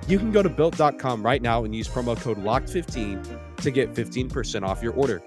You 0.09 0.19
can 0.19 0.31
go 0.31 0.43
to 0.43 0.49
built.com 0.49 1.25
right 1.25 1.41
now 1.41 1.65
and 1.65 1.75
use 1.75 1.89
promo 1.89 2.21
code 2.21 2.39
LOCKED15 2.39 3.57
to 3.57 3.71
get 3.71 3.95
15% 3.95 4.63
off 4.63 4.83
your 4.83 4.93
order. 4.93 5.23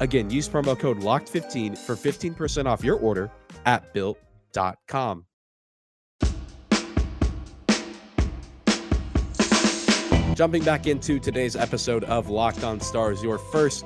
Again, 0.00 0.30
use 0.30 0.48
promo 0.48 0.78
code 0.78 1.00
LOCKED15 1.00 1.76
for 1.76 1.94
15% 1.94 2.66
off 2.66 2.82
your 2.82 2.98
order 2.98 3.30
at 3.66 3.92
built.com. 3.92 5.26
Jumping 10.34 10.64
back 10.64 10.86
into 10.86 11.18
today's 11.18 11.56
episode 11.56 12.04
of 12.04 12.30
Locked 12.30 12.64
On 12.64 12.80
Stars, 12.80 13.22
your 13.22 13.38
first 13.38 13.84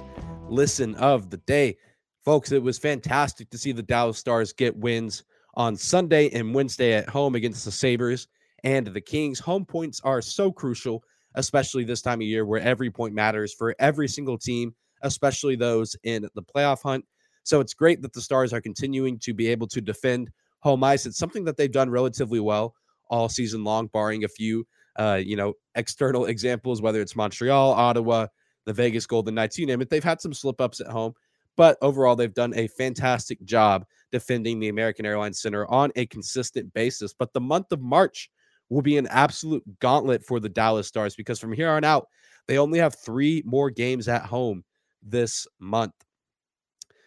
listen 0.48 0.94
of 0.94 1.28
the 1.30 1.38
day. 1.38 1.76
Folks, 2.24 2.52
it 2.52 2.62
was 2.62 2.78
fantastic 2.78 3.50
to 3.50 3.58
see 3.58 3.72
the 3.72 3.82
Dallas 3.82 4.18
Stars 4.18 4.52
get 4.52 4.76
wins 4.76 5.24
on 5.54 5.76
Sunday 5.76 6.30
and 6.30 6.54
Wednesday 6.54 6.92
at 6.92 7.08
home 7.08 7.34
against 7.34 7.64
the 7.64 7.72
Sabres 7.72 8.28
and 8.64 8.86
the 8.86 9.00
Kings. 9.00 9.40
Home 9.40 9.64
points 9.64 10.00
are 10.04 10.22
so 10.22 10.52
crucial 10.52 11.02
especially 11.36 11.84
this 11.84 12.02
time 12.02 12.20
of 12.20 12.26
year 12.26 12.44
where 12.44 12.60
every 12.60 12.90
point 12.90 13.14
matters 13.14 13.54
for 13.54 13.74
every 13.78 14.08
single 14.08 14.36
team, 14.36 14.74
especially 15.02 15.54
those 15.54 15.94
in 16.02 16.28
the 16.34 16.42
playoff 16.42 16.82
hunt. 16.82 17.04
So 17.46 17.60
it's 17.60 17.74
great 17.74 18.02
that 18.02 18.12
the 18.12 18.20
Stars 18.20 18.52
are 18.52 18.60
continuing 18.60 19.20
to 19.20 19.32
be 19.32 19.46
able 19.46 19.68
to 19.68 19.80
defend 19.80 20.30
home 20.58 20.82
ice. 20.82 21.06
It's 21.06 21.16
something 21.16 21.44
that 21.44 21.56
they've 21.56 21.70
done 21.70 21.88
relatively 21.88 22.40
well 22.40 22.74
all 23.08 23.28
season 23.28 23.62
long, 23.62 23.86
barring 23.92 24.24
a 24.24 24.28
few, 24.28 24.66
uh, 24.96 25.20
you 25.24 25.36
know, 25.36 25.54
external 25.76 26.24
examples, 26.26 26.82
whether 26.82 27.00
it's 27.00 27.14
Montreal, 27.14 27.70
Ottawa, 27.70 28.26
the 28.64 28.72
Vegas 28.72 29.06
Golden 29.06 29.36
Knights, 29.36 29.58
you 29.58 29.66
name 29.66 29.80
it. 29.80 29.88
They've 29.88 30.02
had 30.02 30.20
some 30.20 30.34
slip 30.34 30.60
ups 30.60 30.80
at 30.80 30.88
home, 30.88 31.12
but 31.56 31.78
overall, 31.82 32.16
they've 32.16 32.34
done 32.34 32.52
a 32.56 32.66
fantastic 32.66 33.40
job 33.44 33.86
defending 34.10 34.58
the 34.58 34.68
American 34.68 35.06
Airlines 35.06 35.40
Center 35.40 35.68
on 35.68 35.92
a 35.94 36.06
consistent 36.06 36.74
basis. 36.74 37.14
But 37.14 37.32
the 37.32 37.40
month 37.40 37.70
of 37.70 37.80
March 37.80 38.28
will 38.70 38.82
be 38.82 38.96
an 38.96 39.06
absolute 39.06 39.62
gauntlet 39.78 40.24
for 40.24 40.40
the 40.40 40.48
Dallas 40.48 40.88
Stars 40.88 41.14
because 41.14 41.38
from 41.38 41.52
here 41.52 41.70
on 41.70 41.84
out, 41.84 42.08
they 42.48 42.58
only 42.58 42.80
have 42.80 42.96
three 42.96 43.44
more 43.46 43.70
games 43.70 44.08
at 44.08 44.24
home 44.24 44.64
this 45.00 45.46
month. 45.60 45.94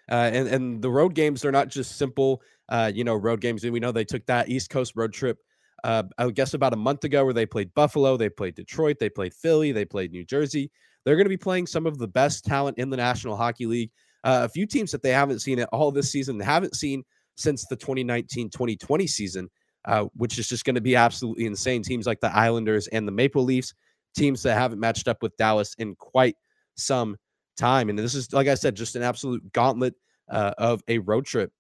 Uh, 0.10 0.30
and 0.34 0.48
and 0.48 0.82
the 0.82 0.90
road 0.90 1.14
games 1.14 1.46
are 1.46 1.52
not 1.52 1.68
just 1.68 1.98
simple, 1.98 2.42
uh, 2.70 2.92
you 2.94 3.04
know, 3.04 3.16
road 3.16 3.42
games. 3.42 3.64
We 3.64 3.80
know 3.80 3.92
they 3.92 4.06
took 4.06 4.26
that 4.26 4.50
East 4.50 4.70
Coast 4.70 4.94
road 4.96 5.14
trip, 5.14 5.38
uh, 5.84 6.04
I 6.18 6.30
guess 6.32 6.54
about 6.54 6.74
a 6.74 6.78
month 6.78 7.04
ago, 7.04 7.24
where 7.24 7.34
they 7.34 7.46
played 7.46 7.74
Buffalo, 7.74 8.18
they 8.18 8.30
played 8.30 8.56
Detroit, 8.56 8.98
they 9.00 9.10
played 9.10 9.34
Philly, 9.34 9.72
they 9.72 9.86
played 9.86 10.12
New 10.12 10.26
Jersey. 10.26 10.72
They're 11.06 11.16
going 11.16 11.26
to 11.26 11.30
be 11.30 11.38
playing 11.38 11.68
some 11.68 11.86
of 11.86 11.98
the 11.98 12.08
best 12.08 12.46
talent 12.46 12.78
in 12.78 12.90
the 12.90 12.98
National 12.98 13.38
Hockey 13.38 13.66
League. 13.66 13.92
Uh, 14.24 14.42
a 14.44 14.50
few 14.50 14.66
teams 14.66 14.92
that 14.92 15.02
they 15.02 15.12
haven't 15.12 15.40
seen 15.40 15.60
at 15.60 15.70
all 15.72 15.92
this 15.92 16.12
season, 16.12 16.40
haven't 16.40 16.76
seen 16.76 17.04
since 17.38 17.66
the 17.68 17.78
2019-2020 17.78 19.10
season 19.10 19.50
uh, 19.86 20.06
which 20.16 20.38
is 20.38 20.48
just 20.48 20.66
going 20.66 20.76
to 20.76 20.82
be 20.82 20.96
absolutely 20.96 21.46
insane. 21.46 21.82
Teams 21.82 22.06
like 22.06 22.20
the 22.20 22.36
Islanders 22.36 22.88
and 22.88 23.08
the 23.08 23.12
Maple 23.12 23.44
Leafs, 23.44 23.74
teams 24.16 24.44
that 24.44 24.56
haven't 24.56 24.80
matched 24.80 25.08
up 25.08 25.22
with 25.22 25.36
Dallas 25.38 25.74
in 25.78 25.96
quite 25.96 26.36
some 26.76 27.18
time. 27.60 27.90
And 27.90 28.00
this 28.00 28.16
is, 28.16 28.34
like 28.34 28.48
I 28.48 28.56
said, 28.56 28.76
just 28.76 28.96
an 28.96 29.04
absolute 29.04 29.54
gauntlet 29.54 29.94
uh, 30.30 30.54
of 30.58 30.82
a 30.88 30.98
road 31.00 31.26
trip. 31.26 31.52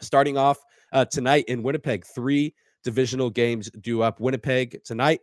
Starting 0.00 0.36
off 0.36 0.58
uh, 0.92 1.04
tonight 1.04 1.44
in 1.48 1.62
Winnipeg, 1.62 2.04
three 2.04 2.54
divisional 2.84 3.30
games 3.30 3.70
due 3.80 4.02
up. 4.02 4.20
Winnipeg 4.20 4.82
tonight, 4.84 5.20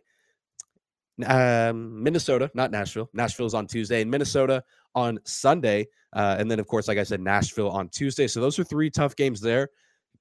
um, 1.26 2.02
Minnesota, 2.02 2.50
not 2.54 2.70
Nashville. 2.70 3.10
Nashville's 3.12 3.54
on 3.54 3.66
Tuesday, 3.66 4.00
and 4.00 4.10
Minnesota 4.10 4.62
on 4.94 5.18
Sunday. 5.24 5.88
Uh, 6.12 6.36
and 6.38 6.50
then, 6.50 6.60
of 6.60 6.66
course, 6.66 6.88
like 6.88 6.98
I 6.98 7.02
said, 7.02 7.20
Nashville 7.20 7.70
on 7.70 7.88
Tuesday. 7.88 8.26
So 8.28 8.40
those 8.40 8.58
are 8.58 8.64
three 8.64 8.90
tough 8.90 9.16
games 9.16 9.40
there. 9.40 9.68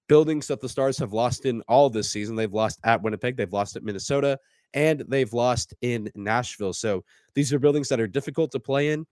Buildings 0.10 0.48
that 0.48 0.62
the 0.62 0.70
Stars 0.70 0.98
have 0.98 1.14
lost 1.14 1.46
in 1.46 1.62
all 1.68 1.90
this 1.90 2.10
season. 2.10 2.36
They've 2.36 2.54
lost 2.54 2.80
at 2.84 3.02
Winnipeg, 3.02 3.38
they've 3.38 3.52
lost 3.54 3.76
at 3.76 3.84
Minnesota, 3.84 4.40
and 4.74 5.04
they've 5.08 5.32
lost 5.34 5.74
in 5.82 6.10
Nashville. 6.16 6.74
So 6.74 7.04
these 7.36 7.54
are 7.54 7.60
buildings 7.60 7.90
that 7.90 8.00
are 8.00 8.08
difficult 8.08 8.52
to 8.52 8.60
play 8.60 8.90
in, 8.90 9.06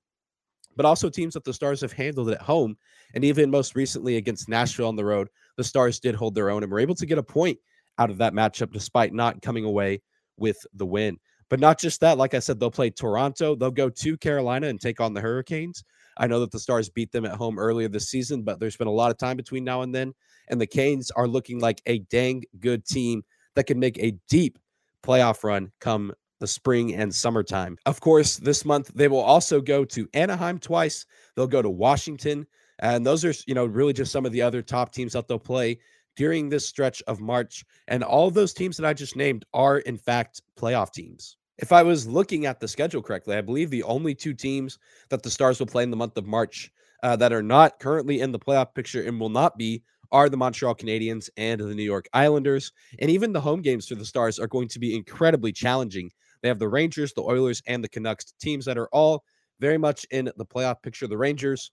but 0.76 0.86
also 0.86 1.10
teams 1.10 1.34
that 1.34 1.44
the 1.44 1.54
Stars 1.54 1.82
have 1.82 1.94
handled 1.94 2.30
at 2.30 2.42
home. 2.42 2.78
And 3.14 3.24
even 3.24 3.52
most 3.52 3.76
recently 3.76 4.18
against 4.18 4.50
Nashville 4.50 4.88
on 4.88 4.96
the 4.96 5.06
road, 5.06 5.30
the 5.58 5.64
Stars 5.64 6.00
did 6.00 6.16
hold 6.16 6.36
their 6.36 6.50
own 6.50 6.64
and 6.64 6.72
were 6.72 6.80
able 6.80 6.96
to 6.96 7.06
get 7.06 7.18
a 7.18 7.24
point 7.24 7.58
out 7.98 8.10
of 8.10 8.18
that 8.18 8.34
matchup 8.34 8.72
despite 8.72 9.14
not 9.14 9.42
coming 9.42 9.64
away 9.64 10.02
with 10.38 10.58
the 10.74 10.86
win. 10.86 11.18
But 11.50 11.60
not 11.60 11.80
just 11.80 12.02
that, 12.02 12.18
like 12.18 12.34
I 12.34 12.40
said, 12.40 12.60
they'll 12.60 12.72
play 12.72 12.90
Toronto. 12.90 13.56
They'll 13.56 13.72
go 13.72 13.90
to 13.90 14.18
Carolina 14.18 14.68
and 14.68 14.82
take 14.82 15.00
on 15.00 15.14
the 15.14 15.22
Hurricanes. 15.22 15.84
I 16.18 16.28
know 16.28 16.40
that 16.40 16.52
the 16.52 16.60
Stars 16.60 16.90
beat 16.90 17.12
them 17.12 17.26
at 17.26 17.36
home 17.36 17.60
earlier 17.60 17.88
this 17.88 18.10
season, 18.10 18.42
but 18.42 18.60
there's 18.60 18.78
been 18.78 18.88
a 18.88 18.92
lot 18.92 19.12
of 19.12 19.18
time 19.18 19.38
between 19.38 19.64
now 19.64 19.82
and 19.82 19.94
then. 19.94 20.14
And 20.48 20.60
the 20.60 20.68
Canes 20.68 21.12
are 21.12 21.28
looking 21.28 21.60
like 21.60 21.82
a 21.86 22.00
dang 22.00 22.44
good 22.60 22.86
team 22.86 23.24
that 23.56 23.66
can 23.66 23.80
make 23.80 23.98
a 24.00 24.18
deep 24.30 24.58
playoff 25.04 25.44
run 25.44 25.72
come 25.80 26.14
the 26.40 26.48
spring 26.48 26.94
and 26.94 27.14
summertime. 27.14 27.78
Of 27.86 28.02
course, 28.02 28.38
this 28.38 28.66
month 28.66 28.92
they 28.94 29.08
will 29.08 29.20
also 29.20 29.62
go 29.62 29.86
to 29.86 30.10
Anaheim 30.14 30.60
twice. 30.60 31.06
They'll 31.36 31.48
go 31.48 31.62
to 31.62 31.70
Washington. 31.70 32.46
And 32.80 33.06
those 33.06 33.24
are, 33.24 33.34
you 33.48 33.56
know, 33.56 33.66
really 33.66 33.94
just 33.94 34.12
some 34.12 34.26
of 34.26 34.32
the 34.32 34.42
other 34.42 34.62
top 34.62 34.92
teams 34.92 35.14
that 35.14 35.28
they'll 35.28 35.40
play 35.40 35.80
during 36.16 36.50
this 36.50 36.68
stretch 36.68 37.02
of 37.08 37.22
March. 37.22 37.64
And 37.88 38.04
all 38.04 38.30
those 38.30 38.54
teams 38.54 38.78
that 38.78 38.86
I 38.86 38.94
just 38.94 39.16
named 39.16 39.46
are, 39.54 39.80
in 39.80 39.98
fact, 39.98 40.42
playoff 40.58 40.92
teams. 40.92 41.38
If 41.58 41.72
I 41.72 41.84
was 41.84 42.06
looking 42.06 42.46
at 42.46 42.60
the 42.60 42.68
schedule 42.68 43.02
correctly, 43.02 43.38
I 43.38 43.42
believe 43.42 43.70
the 43.70 43.84
only 43.84 44.14
two 44.14 44.34
teams 44.34 44.78
that 45.10 45.24
the 45.24 45.30
Stars 45.30 45.60
will 45.60 45.68
play 45.68 45.84
in 45.84 45.92
the 45.92 45.96
month 45.96 46.18
of 46.18 46.26
March 46.26 46.70
uh, 47.02 47.16
that 47.16 47.32
are 47.32 47.44
not 47.44 47.80
currently 47.80 48.20
in 48.20 48.32
the 48.32 48.40
playoff 48.40 48.74
picture 48.74 49.04
and 49.04 49.20
will 49.20 49.30
not 49.30 49.58
be 49.58 49.84
are 50.12 50.30
the 50.30 50.38
Montreal 50.38 50.76
Canadiens 50.76 51.30
and 51.38 51.60
the 51.60 51.76
New 51.76 51.84
York 51.84 52.08
Islanders. 52.14 52.72
And 53.00 53.10
even 53.10 53.34
the 53.34 53.42
home 53.42 53.62
games 53.62 53.88
for 53.88 53.96
the 53.96 54.06
Stars 54.06 54.40
are 54.40 54.48
going 54.48 54.68
to 54.70 54.80
be 54.80 54.96
incredibly 54.96 55.52
challenging. 55.52 56.12
They 56.46 56.50
have 56.50 56.60
the 56.60 56.70
Rangers, 56.70 57.12
the 57.12 57.24
Oilers, 57.24 57.64
and 57.66 57.84
the 57.84 57.90
Canucks, 57.90 58.32
teams 58.40 58.66
that 58.66 58.78
are 58.78 58.88
all 58.90 59.24
very 59.60 59.80
much 59.80 60.06
in 60.12 60.32
the 60.38 60.46
playoff 60.46 60.80
picture. 60.84 61.08
The 61.08 61.18
Rangers 61.18 61.72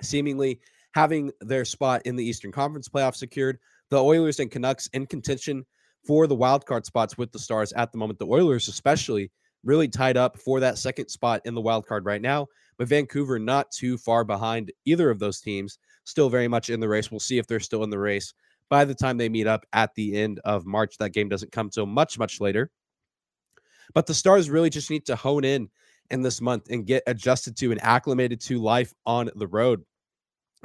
seemingly 0.00 0.60
having 0.94 1.32
their 1.40 1.64
spot 1.64 2.02
in 2.04 2.14
the 2.14 2.24
Eastern 2.24 2.52
Conference 2.52 2.88
playoff 2.88 3.16
secured. 3.16 3.58
The 3.90 4.00
Oilers 4.00 4.38
and 4.38 4.52
Canucks 4.52 4.86
in 4.92 5.06
contention 5.06 5.66
for 6.06 6.28
the 6.28 6.34
wild 6.36 6.64
card 6.64 6.86
spots 6.86 7.18
with 7.18 7.32
the 7.32 7.40
Stars 7.40 7.72
at 7.72 7.90
the 7.90 7.98
moment. 7.98 8.20
The 8.20 8.28
Oilers, 8.28 8.68
especially, 8.68 9.32
really 9.64 9.88
tied 9.88 10.16
up 10.16 10.38
for 10.38 10.60
that 10.60 10.78
second 10.78 11.08
spot 11.08 11.40
in 11.44 11.56
the 11.56 11.60
wild 11.60 11.84
card 11.84 12.04
right 12.04 12.22
now. 12.22 12.46
But 12.78 12.86
Vancouver 12.86 13.40
not 13.40 13.68
too 13.72 13.98
far 13.98 14.22
behind 14.22 14.70
either 14.84 15.10
of 15.10 15.18
those 15.18 15.40
teams, 15.40 15.76
still 16.04 16.30
very 16.30 16.46
much 16.46 16.70
in 16.70 16.78
the 16.78 16.88
race. 16.88 17.10
We'll 17.10 17.18
see 17.18 17.38
if 17.38 17.48
they're 17.48 17.58
still 17.58 17.82
in 17.82 17.90
the 17.90 17.98
race 17.98 18.32
by 18.70 18.84
the 18.84 18.94
time 18.94 19.16
they 19.16 19.28
meet 19.28 19.48
up 19.48 19.64
at 19.72 19.92
the 19.96 20.14
end 20.16 20.38
of 20.44 20.66
March. 20.66 20.98
That 20.98 21.10
game 21.10 21.28
doesn't 21.28 21.50
come 21.50 21.68
till 21.68 21.86
much, 21.86 22.16
much 22.16 22.40
later. 22.40 22.70
But 23.94 24.06
the 24.06 24.14
Stars 24.14 24.50
really 24.50 24.70
just 24.70 24.90
need 24.90 25.06
to 25.06 25.16
hone 25.16 25.44
in 25.44 25.68
in 26.10 26.22
this 26.22 26.40
month 26.40 26.70
and 26.70 26.86
get 26.86 27.02
adjusted 27.06 27.56
to 27.58 27.70
and 27.70 27.82
acclimated 27.82 28.40
to 28.42 28.58
life 28.58 28.94
on 29.06 29.30
the 29.36 29.46
road. 29.46 29.84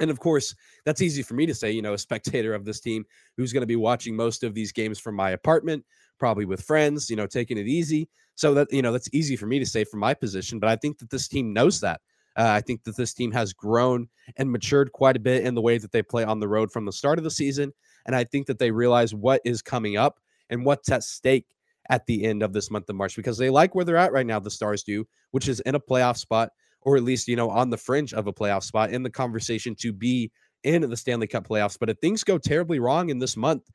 And 0.00 0.10
of 0.10 0.18
course, 0.18 0.54
that's 0.84 1.02
easy 1.02 1.22
for 1.22 1.34
me 1.34 1.46
to 1.46 1.54
say, 1.54 1.70
you 1.70 1.82
know, 1.82 1.94
a 1.94 1.98
spectator 1.98 2.54
of 2.54 2.64
this 2.64 2.80
team 2.80 3.04
who's 3.36 3.52
going 3.52 3.62
to 3.62 3.66
be 3.66 3.76
watching 3.76 4.16
most 4.16 4.42
of 4.42 4.54
these 4.54 4.72
games 4.72 4.98
from 4.98 5.14
my 5.14 5.30
apartment, 5.30 5.84
probably 6.18 6.44
with 6.44 6.62
friends, 6.62 7.08
you 7.08 7.16
know, 7.16 7.26
taking 7.26 7.58
it 7.58 7.68
easy. 7.68 8.08
So 8.34 8.54
that, 8.54 8.72
you 8.72 8.82
know, 8.82 8.90
that's 8.90 9.08
easy 9.12 9.36
for 9.36 9.46
me 9.46 9.60
to 9.60 9.66
say 9.66 9.84
from 9.84 10.00
my 10.00 10.12
position. 10.12 10.58
But 10.58 10.70
I 10.70 10.76
think 10.76 10.98
that 10.98 11.10
this 11.10 11.28
team 11.28 11.52
knows 11.52 11.80
that. 11.80 12.00
Uh, 12.36 12.48
I 12.48 12.60
think 12.60 12.82
that 12.82 12.96
this 12.96 13.14
team 13.14 13.30
has 13.30 13.52
grown 13.52 14.08
and 14.36 14.50
matured 14.50 14.90
quite 14.90 15.16
a 15.16 15.20
bit 15.20 15.44
in 15.44 15.54
the 15.54 15.60
way 15.60 15.78
that 15.78 15.92
they 15.92 16.02
play 16.02 16.24
on 16.24 16.40
the 16.40 16.48
road 16.48 16.72
from 16.72 16.84
the 16.84 16.92
start 16.92 17.18
of 17.18 17.24
the 17.24 17.30
season. 17.30 17.72
And 18.06 18.16
I 18.16 18.24
think 18.24 18.48
that 18.48 18.58
they 18.58 18.72
realize 18.72 19.14
what 19.14 19.40
is 19.44 19.62
coming 19.62 19.96
up 19.96 20.18
and 20.50 20.64
what's 20.64 20.90
at 20.90 21.04
stake 21.04 21.46
at 21.90 22.06
the 22.06 22.24
end 22.24 22.42
of 22.42 22.52
this 22.52 22.70
month 22.70 22.88
of 22.88 22.96
March 22.96 23.16
because 23.16 23.38
they 23.38 23.50
like 23.50 23.74
where 23.74 23.84
they're 23.84 23.96
at 23.96 24.12
right 24.12 24.26
now, 24.26 24.38
the 24.38 24.50
Stars 24.50 24.82
do, 24.82 25.06
which 25.32 25.48
is 25.48 25.60
in 25.60 25.74
a 25.74 25.80
playoff 25.80 26.16
spot 26.16 26.50
or 26.82 26.96
at 26.96 27.02
least, 27.02 27.28
you 27.28 27.36
know, 27.36 27.50
on 27.50 27.70
the 27.70 27.76
fringe 27.76 28.12
of 28.12 28.26
a 28.26 28.32
playoff 28.32 28.62
spot 28.62 28.90
in 28.90 29.02
the 29.02 29.10
conversation 29.10 29.74
to 29.74 29.92
be 29.92 30.30
in 30.62 30.88
the 30.88 30.96
Stanley 30.96 31.26
Cup 31.26 31.48
playoffs. 31.48 31.78
But 31.78 31.90
if 31.90 31.98
things 31.98 32.24
go 32.24 32.38
terribly 32.38 32.78
wrong 32.78 33.10
in 33.10 33.18
this 33.18 33.36
month, 33.36 33.70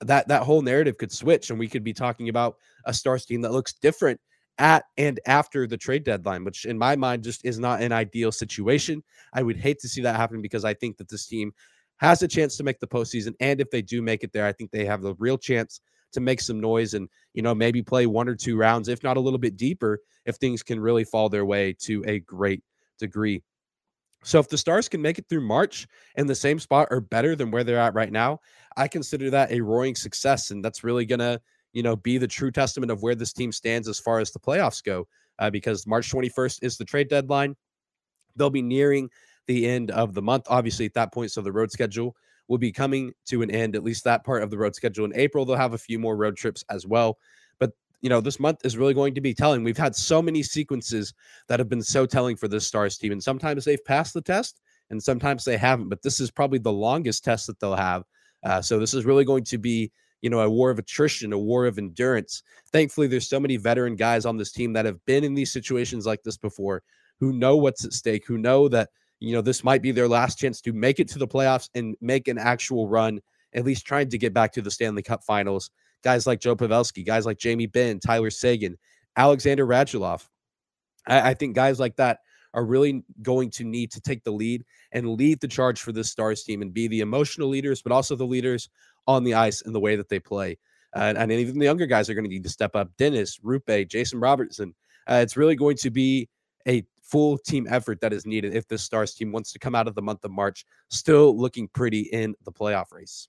that 0.00 0.28
that 0.28 0.42
whole 0.42 0.62
narrative 0.62 0.96
could 0.96 1.12
switch 1.12 1.50
and 1.50 1.58
we 1.58 1.68
could 1.68 1.84
be 1.84 1.92
talking 1.92 2.28
about 2.28 2.56
a 2.84 2.94
Stars 2.94 3.26
team 3.26 3.42
that 3.42 3.52
looks 3.52 3.74
different 3.74 4.20
at 4.58 4.84
and 4.98 5.20
after 5.26 5.66
the 5.66 5.76
trade 5.76 6.04
deadline, 6.04 6.44
which 6.44 6.64
in 6.64 6.78
my 6.78 6.96
mind 6.96 7.24
just 7.24 7.44
is 7.44 7.58
not 7.58 7.82
an 7.82 7.92
ideal 7.92 8.32
situation. 8.32 9.02
I 9.32 9.42
would 9.42 9.56
hate 9.56 9.78
to 9.80 9.88
see 9.88 10.02
that 10.02 10.16
happen 10.16 10.42
because 10.42 10.64
I 10.64 10.74
think 10.74 10.96
that 10.98 11.08
this 11.08 11.26
team 11.26 11.52
has 11.98 12.22
a 12.22 12.28
chance 12.28 12.56
to 12.56 12.64
make 12.64 12.80
the 12.80 12.86
postseason. 12.86 13.34
And 13.40 13.60
if 13.60 13.70
they 13.70 13.82
do 13.82 14.00
make 14.00 14.24
it 14.24 14.32
there, 14.32 14.46
I 14.46 14.52
think 14.52 14.70
they 14.70 14.86
have 14.86 15.02
the 15.02 15.14
real 15.14 15.36
chance 15.36 15.80
to 16.12 16.20
make 16.20 16.40
some 16.40 16.60
noise 16.60 16.94
and 16.94 17.08
you 17.34 17.42
know 17.42 17.54
maybe 17.54 17.82
play 17.82 18.06
one 18.06 18.28
or 18.28 18.34
two 18.34 18.56
rounds 18.56 18.88
if 18.88 19.02
not 19.02 19.16
a 19.16 19.20
little 19.20 19.38
bit 19.38 19.56
deeper 19.56 20.00
if 20.26 20.36
things 20.36 20.62
can 20.62 20.80
really 20.80 21.04
fall 21.04 21.28
their 21.28 21.44
way 21.44 21.74
to 21.80 22.04
a 22.06 22.20
great 22.20 22.62
degree. 22.98 23.42
So 24.22 24.38
if 24.38 24.48
the 24.48 24.58
stars 24.58 24.88
can 24.88 25.00
make 25.00 25.18
it 25.18 25.26
through 25.28 25.40
march 25.40 25.86
in 26.16 26.26
the 26.26 26.34
same 26.34 26.58
spot 26.58 26.88
or 26.90 27.00
better 27.00 27.34
than 27.34 27.50
where 27.50 27.64
they're 27.64 27.78
at 27.78 27.94
right 27.94 28.12
now 28.12 28.40
i 28.76 28.86
consider 28.86 29.30
that 29.30 29.50
a 29.50 29.60
roaring 29.60 29.94
success 29.94 30.50
and 30.50 30.64
that's 30.64 30.84
really 30.84 31.06
gonna 31.06 31.40
you 31.72 31.82
know 31.82 31.96
be 31.96 32.18
the 32.18 32.28
true 32.28 32.50
testament 32.50 32.92
of 32.92 33.02
where 33.02 33.14
this 33.14 33.32
team 33.32 33.52
stands 33.52 33.88
as 33.88 33.98
far 33.98 34.20
as 34.20 34.30
the 34.30 34.38
playoffs 34.38 34.82
go 34.82 35.06
uh, 35.38 35.50
because 35.50 35.86
march 35.86 36.10
21st 36.12 36.58
is 36.62 36.76
the 36.76 36.84
trade 36.84 37.08
deadline. 37.08 37.56
They'll 38.36 38.50
be 38.50 38.62
nearing 38.62 39.08
the 39.46 39.66
end 39.66 39.90
of 39.90 40.14
the 40.14 40.22
month 40.22 40.44
obviously 40.48 40.86
at 40.86 40.94
that 40.94 41.12
point 41.12 41.32
so 41.32 41.40
the 41.40 41.52
road 41.52 41.70
schedule 41.70 42.14
will 42.50 42.58
be 42.58 42.72
coming 42.72 43.14
to 43.26 43.42
an 43.42 43.50
end, 43.50 43.76
at 43.76 43.84
least 43.84 44.02
that 44.02 44.24
part 44.24 44.42
of 44.42 44.50
the 44.50 44.58
road 44.58 44.74
schedule 44.74 45.04
in 45.04 45.14
April. 45.14 45.44
They'll 45.44 45.54
have 45.54 45.72
a 45.72 45.78
few 45.78 46.00
more 46.00 46.16
road 46.16 46.36
trips 46.36 46.64
as 46.68 46.84
well. 46.84 47.16
But, 47.60 47.70
you 48.00 48.10
know, 48.10 48.20
this 48.20 48.40
month 48.40 48.64
is 48.64 48.76
really 48.76 48.92
going 48.92 49.14
to 49.14 49.20
be 49.20 49.32
telling. 49.32 49.62
We've 49.62 49.78
had 49.78 49.94
so 49.94 50.20
many 50.20 50.42
sequences 50.42 51.14
that 51.46 51.60
have 51.60 51.68
been 51.68 51.80
so 51.80 52.06
telling 52.06 52.34
for 52.34 52.48
this 52.48 52.66
Stars 52.66 52.98
team. 52.98 53.12
And 53.12 53.22
sometimes 53.22 53.64
they've 53.64 53.84
passed 53.84 54.14
the 54.14 54.20
test 54.20 54.60
and 54.90 55.00
sometimes 55.00 55.44
they 55.44 55.56
haven't. 55.56 55.88
But 55.88 56.02
this 56.02 56.18
is 56.18 56.32
probably 56.32 56.58
the 56.58 56.72
longest 56.72 57.22
test 57.22 57.46
that 57.46 57.60
they'll 57.60 57.76
have. 57.76 58.02
Uh, 58.42 58.60
so 58.60 58.80
this 58.80 58.94
is 58.94 59.04
really 59.04 59.24
going 59.24 59.44
to 59.44 59.56
be 59.56 59.92
you 60.20 60.28
know, 60.28 60.40
a 60.40 60.50
war 60.50 60.70
of 60.70 60.78
attrition, 60.78 61.32
a 61.32 61.38
war 61.38 61.66
of 61.66 61.78
endurance. 61.78 62.42
Thankfully, 62.72 63.06
there's 63.06 63.28
so 63.28 63.40
many 63.40 63.56
veteran 63.56 63.96
guys 63.96 64.26
on 64.26 64.36
this 64.36 64.52
team 64.52 64.72
that 64.74 64.84
have 64.84 65.02
been 65.06 65.24
in 65.24 65.34
these 65.34 65.52
situations 65.52 66.04
like 66.04 66.22
this 66.24 66.36
before, 66.36 66.82
who 67.20 67.32
know 67.32 67.56
what's 67.56 67.84
at 67.84 67.92
stake, 67.92 68.26
who 68.26 68.36
know 68.36 68.68
that 68.68 68.90
you 69.20 69.34
know, 69.34 69.42
this 69.42 69.62
might 69.62 69.82
be 69.82 69.92
their 69.92 70.08
last 70.08 70.38
chance 70.38 70.60
to 70.62 70.72
make 70.72 70.98
it 70.98 71.08
to 71.08 71.18
the 71.18 71.28
playoffs 71.28 71.68
and 71.74 71.94
make 72.00 72.26
an 72.26 72.38
actual 72.38 72.88
run, 72.88 73.20
at 73.54 73.64
least 73.64 73.86
trying 73.86 74.08
to 74.08 74.18
get 74.18 74.32
back 74.32 74.52
to 74.52 74.62
the 74.62 74.70
Stanley 74.70 75.02
Cup 75.02 75.22
finals. 75.24 75.70
Guys 76.02 76.26
like 76.26 76.40
Joe 76.40 76.56
Pavelski, 76.56 77.04
guys 77.04 77.26
like 77.26 77.38
Jamie 77.38 77.66
Benn, 77.66 78.00
Tyler 78.00 78.30
Seguin, 78.30 78.76
Alexander 79.16 79.66
Radulov. 79.66 80.26
I, 81.06 81.30
I 81.30 81.34
think 81.34 81.54
guys 81.54 81.78
like 81.78 81.96
that 81.96 82.20
are 82.54 82.64
really 82.64 83.04
going 83.22 83.50
to 83.50 83.64
need 83.64 83.92
to 83.92 84.00
take 84.00 84.24
the 84.24 84.30
lead 84.30 84.64
and 84.92 85.10
lead 85.10 85.40
the 85.40 85.48
charge 85.48 85.80
for 85.80 85.92
this 85.92 86.10
Stars 86.10 86.42
team 86.42 86.62
and 86.62 86.74
be 86.74 86.88
the 86.88 87.00
emotional 87.00 87.48
leaders, 87.48 87.82
but 87.82 87.92
also 87.92 88.16
the 88.16 88.26
leaders 88.26 88.68
on 89.06 89.22
the 89.24 89.34
ice 89.34 89.60
in 89.60 89.72
the 89.72 89.80
way 89.80 89.96
that 89.96 90.08
they 90.08 90.18
play. 90.18 90.58
Uh, 90.94 91.14
and 91.16 91.30
even 91.30 91.58
the 91.58 91.66
younger 91.66 91.86
guys 91.86 92.10
are 92.10 92.14
going 92.14 92.24
to 92.24 92.30
need 92.30 92.42
to 92.42 92.48
step 92.50 92.74
up. 92.74 92.90
Denis, 92.96 93.38
Rupe, 93.42 93.88
Jason 93.88 94.18
Robertson. 94.18 94.74
Uh, 95.08 95.20
it's 95.22 95.36
really 95.36 95.54
going 95.54 95.76
to 95.76 95.90
be 95.90 96.28
a 96.66 96.84
full 97.10 97.38
team 97.38 97.66
effort 97.68 98.00
that 98.00 98.12
is 98.12 98.24
needed 98.24 98.54
if 98.54 98.68
this 98.68 98.82
Stars 98.82 99.14
team 99.14 99.32
wants 99.32 99.52
to 99.52 99.58
come 99.58 99.74
out 99.74 99.88
of 99.88 99.94
the 99.94 100.02
month 100.02 100.24
of 100.24 100.30
March 100.30 100.64
still 100.88 101.36
looking 101.36 101.68
pretty 101.68 102.02
in 102.12 102.34
the 102.44 102.52
playoff 102.52 102.92
race. 102.92 103.28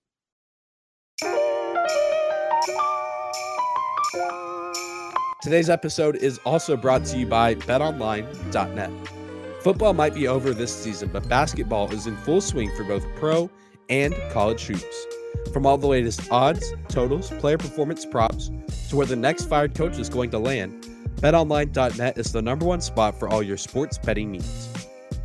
Today's 5.42 5.72
episode 5.72 6.18
is 6.18 6.40
also 6.46 6.78
brought 6.78 7.04
to 7.06 7.18
you 7.18 7.26
by 7.26 7.56
betonline.net. 7.56 8.92
Football 9.64 9.94
might 9.94 10.14
be 10.14 10.28
over 10.28 10.54
this 10.54 10.76
season, 10.76 11.10
but 11.12 11.28
basketball 11.28 11.92
is 11.92 12.06
in 12.06 12.16
full 12.18 12.42
swing 12.42 12.72
for 12.76 12.84
both 12.84 13.04
pro 13.16 13.50
and 13.90 14.16
college 14.32 14.64
hoops. 14.66 15.08
From 15.52 15.66
all 15.66 15.78
the 15.78 15.88
latest 15.88 16.32
odds, 16.32 16.74
totals, 16.88 17.32
player 17.32 17.58
performance 17.58 18.06
props, 18.06 18.52
to 18.90 18.96
where 18.96 19.08
the 19.08 19.16
next 19.16 19.46
fired 19.46 19.74
coach 19.74 19.98
is 19.98 20.10
going 20.10 20.30
to 20.32 20.40
land, 20.40 20.88
BetOnline.net 21.18 22.18
is 22.18 22.32
the 22.32 22.42
number 22.42 22.66
one 22.66 22.82
spot 22.82 23.20
for 23.20 23.30
all 23.30 23.44
your 23.44 23.58
sports 23.58 23.98
betting 23.98 24.32
needs. 24.32 24.70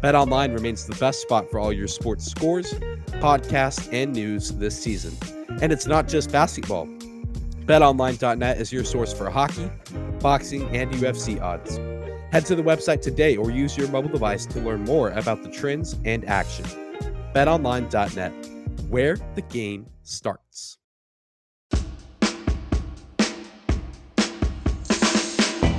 BetOnline 0.02 0.54
remains 0.54 0.86
the 0.86 0.94
best 0.96 1.22
spot 1.22 1.50
for 1.50 1.58
all 1.58 1.72
your 1.72 1.88
sports 1.88 2.26
scores, 2.26 2.74
podcasts, 3.20 3.88
and 3.92 4.12
news 4.12 4.52
this 4.52 4.80
season. 4.80 5.16
And 5.62 5.72
it's 5.72 5.86
not 5.86 6.06
just 6.06 6.30
basketball. 6.30 6.86
BetOnline.net 7.66 8.60
is 8.60 8.72
your 8.72 8.84
source 8.84 9.12
for 9.12 9.30
hockey, 9.30 9.70
boxing, 10.20 10.62
and 10.76 10.92
UFC 10.92 11.40
odds. 11.40 11.78
Head 12.30 12.44
to 12.46 12.54
the 12.54 12.62
website 12.62 13.00
today 13.00 13.36
or 13.36 13.50
use 13.50 13.76
your 13.76 13.88
mobile 13.88 14.10
device 14.10 14.46
to 14.46 14.60
learn 14.60 14.84
more 14.84 15.10
about 15.10 15.42
the 15.42 15.50
trends 15.50 15.96
and 16.04 16.24
action. 16.28 16.66
BetOnline.net, 17.34 18.32
where 18.90 19.16
the 19.34 19.42
game 19.42 19.86
starts. 20.02 20.78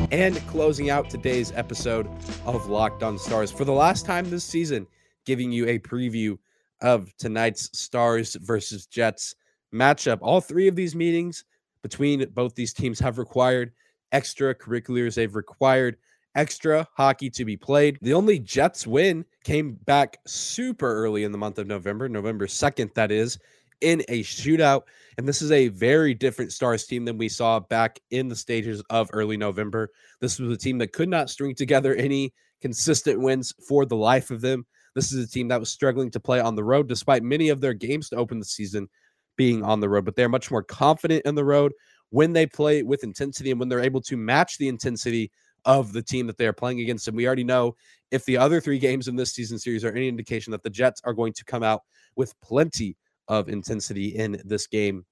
And 0.09 0.37
closing 0.47 0.89
out 0.89 1.09
today's 1.09 1.51
episode 1.51 2.07
of 2.45 2.69
Locked 2.69 3.03
On 3.03 3.17
Stars 3.17 3.51
for 3.51 3.65
the 3.65 3.73
last 3.73 4.05
time 4.05 4.29
this 4.29 4.45
season, 4.45 4.87
giving 5.25 5.51
you 5.51 5.67
a 5.67 5.79
preview 5.79 6.37
of 6.79 7.15
tonight's 7.17 7.69
Stars 7.77 8.35
versus 8.35 8.85
Jets 8.85 9.35
matchup. 9.73 10.19
All 10.21 10.39
three 10.39 10.69
of 10.69 10.77
these 10.77 10.95
meetings 10.95 11.43
between 11.81 12.25
both 12.29 12.55
these 12.55 12.71
teams 12.71 12.99
have 12.99 13.17
required 13.17 13.73
extracurriculars. 14.13 15.15
They've 15.15 15.35
required 15.35 15.97
extra 16.35 16.87
hockey 16.95 17.29
to 17.31 17.43
be 17.43 17.57
played. 17.57 17.97
The 18.01 18.13
only 18.13 18.39
Jets 18.39 18.87
win 18.87 19.25
came 19.43 19.73
back 19.73 20.19
super 20.25 20.89
early 21.03 21.25
in 21.25 21.33
the 21.33 21.37
month 21.37 21.59
of 21.59 21.67
November, 21.67 22.07
November 22.07 22.47
2nd, 22.47 22.93
that 22.93 23.11
is, 23.11 23.39
in 23.81 24.01
a 24.07 24.23
shootout. 24.23 24.83
And 25.17 25.27
this 25.27 25.41
is 25.41 25.51
a 25.51 25.69
very 25.69 26.13
different 26.13 26.51
Stars 26.51 26.85
team 26.85 27.05
than 27.05 27.17
we 27.17 27.29
saw 27.29 27.59
back 27.59 27.99
in 28.11 28.27
the 28.27 28.35
stages 28.35 28.83
of 28.89 29.09
early 29.13 29.37
November. 29.37 29.89
This 30.21 30.39
was 30.39 30.51
a 30.51 30.57
team 30.57 30.77
that 30.79 30.93
could 30.93 31.09
not 31.09 31.29
string 31.29 31.55
together 31.55 31.95
any 31.95 32.33
consistent 32.61 33.19
wins 33.19 33.53
for 33.67 33.85
the 33.85 33.95
life 33.95 34.31
of 34.31 34.41
them. 34.41 34.65
This 34.95 35.11
is 35.11 35.23
a 35.23 35.31
team 35.31 35.47
that 35.49 35.59
was 35.59 35.69
struggling 35.69 36.09
to 36.11 36.19
play 36.19 36.39
on 36.39 36.55
the 36.55 36.63
road 36.63 36.87
despite 36.87 37.23
many 37.23 37.49
of 37.49 37.61
their 37.61 37.73
games 37.73 38.09
to 38.09 38.15
open 38.15 38.39
the 38.39 38.45
season 38.45 38.87
being 39.35 39.63
on 39.63 39.79
the 39.79 39.89
road, 39.89 40.05
but 40.05 40.15
they're 40.15 40.29
much 40.29 40.49
more 40.49 40.63
confident 40.63 41.23
in 41.25 41.35
the 41.35 41.45
road 41.45 41.71
when 42.09 42.33
they 42.33 42.45
play 42.45 42.83
with 42.83 43.03
intensity 43.03 43.51
and 43.51 43.59
when 43.59 43.69
they're 43.69 43.79
able 43.79 44.01
to 44.01 44.17
match 44.17 44.57
the 44.57 44.67
intensity 44.67 45.31
of 45.65 45.93
the 45.93 46.01
team 46.01 46.25
that 46.27 46.37
they 46.37 46.47
are 46.47 46.53
playing 46.53 46.79
against. 46.79 47.07
And 47.07 47.17
we 47.17 47.27
already 47.27 47.43
know 47.43 47.75
if 48.11 48.25
the 48.25 48.37
other 48.37 48.61
three 48.61 48.79
games 48.79 49.07
in 49.07 49.15
this 49.15 49.33
season 49.33 49.59
series 49.59 49.83
are 49.83 49.91
any 49.91 50.07
indication 50.07 50.51
that 50.51 50.63
the 50.63 50.69
Jets 50.69 51.01
are 51.03 51.13
going 51.13 51.33
to 51.33 51.45
come 51.45 51.61
out 51.61 51.81
with 52.15 52.33
plenty 52.41 52.95
of 53.27 53.49
intensity 53.49 54.15
in 54.15 54.41
this 54.45 54.67
game. 54.67 55.05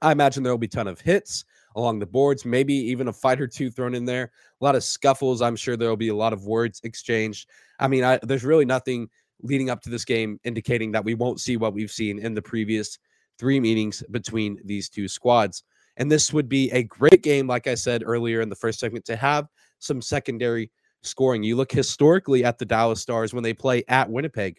I 0.00 0.12
imagine 0.12 0.42
there 0.42 0.52
will 0.52 0.58
be 0.58 0.66
a 0.66 0.70
ton 0.70 0.86
of 0.86 1.00
hits 1.00 1.44
along 1.74 1.98
the 1.98 2.06
boards, 2.06 2.44
maybe 2.44 2.74
even 2.74 3.08
a 3.08 3.12
fight 3.12 3.40
or 3.40 3.46
two 3.46 3.70
thrown 3.70 3.94
in 3.94 4.04
there. 4.04 4.30
A 4.60 4.64
lot 4.64 4.76
of 4.76 4.84
scuffles. 4.84 5.42
I'm 5.42 5.56
sure 5.56 5.76
there 5.76 5.88
will 5.88 5.96
be 5.96 6.08
a 6.08 6.14
lot 6.14 6.32
of 6.32 6.46
words 6.46 6.80
exchanged. 6.84 7.48
I 7.78 7.88
mean, 7.88 8.04
I, 8.04 8.18
there's 8.22 8.44
really 8.44 8.64
nothing 8.64 9.08
leading 9.42 9.70
up 9.70 9.80
to 9.82 9.90
this 9.90 10.04
game 10.04 10.38
indicating 10.44 10.92
that 10.92 11.04
we 11.04 11.14
won't 11.14 11.40
see 11.40 11.56
what 11.56 11.74
we've 11.74 11.90
seen 11.90 12.18
in 12.18 12.34
the 12.34 12.42
previous 12.42 12.98
three 13.38 13.60
meetings 13.60 14.02
between 14.10 14.58
these 14.64 14.88
two 14.88 15.08
squads. 15.08 15.64
And 15.96 16.10
this 16.10 16.32
would 16.32 16.48
be 16.48 16.70
a 16.70 16.84
great 16.84 17.22
game, 17.22 17.46
like 17.46 17.66
I 17.66 17.74
said 17.74 18.02
earlier 18.04 18.40
in 18.40 18.48
the 18.48 18.56
first 18.56 18.78
segment, 18.78 19.04
to 19.06 19.16
have 19.16 19.48
some 19.78 20.00
secondary 20.02 20.70
scoring. 21.02 21.42
You 21.42 21.56
look 21.56 21.72
historically 21.72 22.44
at 22.44 22.58
the 22.58 22.64
Dallas 22.64 23.00
Stars 23.00 23.32
when 23.32 23.42
they 23.42 23.54
play 23.54 23.84
at 23.88 24.10
Winnipeg. 24.10 24.58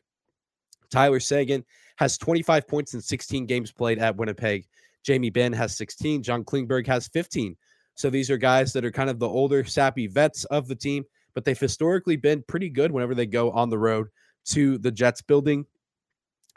Tyler 0.89 1.19
Seguin 1.19 1.63
has 1.99 2.17
25 2.17 2.65
points 2.65 2.93
in 2.93 3.01
16 3.01 3.45
games 3.45 3.73
played 3.73 3.99
at 3.99 4.15
Winnipeg. 4.15 4.65
Jamie 5.03 5.29
Benn 5.29 5.51
has 5.51 5.75
16. 5.75 6.23
John 6.23 6.45
Klingberg 6.45 6.87
has 6.87 7.09
15. 7.09 7.57
So 7.95 8.09
these 8.09 8.31
are 8.31 8.37
guys 8.37 8.71
that 8.71 8.85
are 8.85 8.91
kind 8.91 9.09
of 9.09 9.19
the 9.19 9.27
older, 9.27 9.65
sappy 9.65 10.07
vets 10.07 10.45
of 10.45 10.69
the 10.69 10.75
team, 10.75 11.03
but 11.33 11.43
they've 11.43 11.59
historically 11.59 12.15
been 12.15 12.41
pretty 12.47 12.69
good 12.69 12.93
whenever 12.93 13.13
they 13.13 13.25
go 13.25 13.51
on 13.51 13.69
the 13.69 13.77
road 13.77 14.07
to 14.45 14.77
the 14.77 14.91
Jets 14.91 15.21
building. 15.21 15.65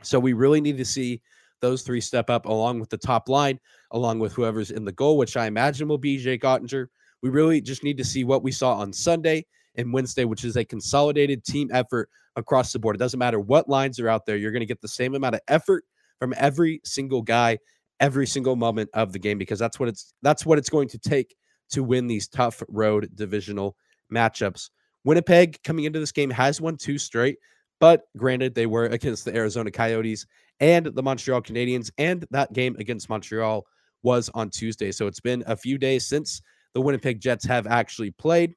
So 0.02 0.20
we 0.20 0.32
really 0.32 0.60
need 0.60 0.78
to 0.78 0.84
see 0.84 1.20
those 1.60 1.82
three 1.82 2.00
step 2.00 2.30
up 2.30 2.46
along 2.46 2.78
with 2.78 2.90
the 2.90 2.96
top 2.96 3.28
line, 3.28 3.58
along 3.90 4.20
with 4.20 4.32
whoever's 4.34 4.70
in 4.70 4.84
the 4.84 4.92
goal, 4.92 5.18
which 5.18 5.36
I 5.36 5.46
imagine 5.46 5.88
will 5.88 5.98
be 5.98 6.18
Jake 6.18 6.42
Oettinger. 6.42 6.86
We 7.20 7.30
really 7.30 7.60
just 7.60 7.82
need 7.82 7.98
to 7.98 8.04
see 8.04 8.22
what 8.22 8.44
we 8.44 8.52
saw 8.52 8.74
on 8.74 8.92
Sunday 8.92 9.46
and 9.74 9.92
Wednesday, 9.92 10.24
which 10.24 10.44
is 10.44 10.56
a 10.56 10.64
consolidated 10.64 11.44
team 11.44 11.68
effort 11.72 12.08
across 12.36 12.72
the 12.72 12.78
board. 12.78 12.96
It 12.96 12.98
doesn't 12.98 13.18
matter 13.18 13.40
what 13.40 13.68
lines 13.68 14.00
are 14.00 14.08
out 14.08 14.26
there, 14.26 14.36
you're 14.36 14.52
going 14.52 14.60
to 14.60 14.66
get 14.66 14.80
the 14.80 14.88
same 14.88 15.14
amount 15.14 15.34
of 15.34 15.40
effort 15.48 15.84
from 16.18 16.34
every 16.36 16.80
single 16.84 17.22
guy 17.22 17.58
every 18.02 18.26
single 18.26 18.56
moment 18.56 18.90
of 18.94 19.12
the 19.12 19.18
game 19.18 19.38
because 19.38 19.60
that's 19.60 19.78
what 19.78 19.88
it's 19.88 20.12
that's 20.22 20.44
what 20.44 20.58
it's 20.58 20.68
going 20.68 20.88
to 20.88 20.98
take 20.98 21.36
to 21.70 21.82
win 21.84 22.08
these 22.08 22.28
tough 22.28 22.62
road 22.68 23.08
divisional 23.14 23.76
matchups. 24.12 24.70
Winnipeg 25.04 25.62
coming 25.62 25.84
into 25.84 26.00
this 26.00 26.12
game 26.12 26.28
has 26.30 26.60
won 26.60 26.76
two 26.76 26.98
straight, 26.98 27.38
but 27.80 28.02
granted 28.16 28.54
they 28.54 28.66
were 28.66 28.86
against 28.86 29.24
the 29.24 29.34
Arizona 29.34 29.70
Coyotes 29.70 30.26
and 30.60 30.86
the 30.86 31.02
Montreal 31.02 31.40
Canadiens 31.40 31.90
and 31.96 32.26
that 32.32 32.52
game 32.52 32.76
against 32.78 33.08
Montreal 33.08 33.64
was 34.02 34.28
on 34.34 34.50
Tuesday. 34.50 34.90
So 34.90 35.06
it's 35.06 35.20
been 35.20 35.44
a 35.46 35.56
few 35.56 35.78
days 35.78 36.06
since 36.08 36.42
the 36.74 36.80
Winnipeg 36.80 37.20
Jets 37.20 37.44
have 37.46 37.68
actually 37.68 38.10
played. 38.10 38.54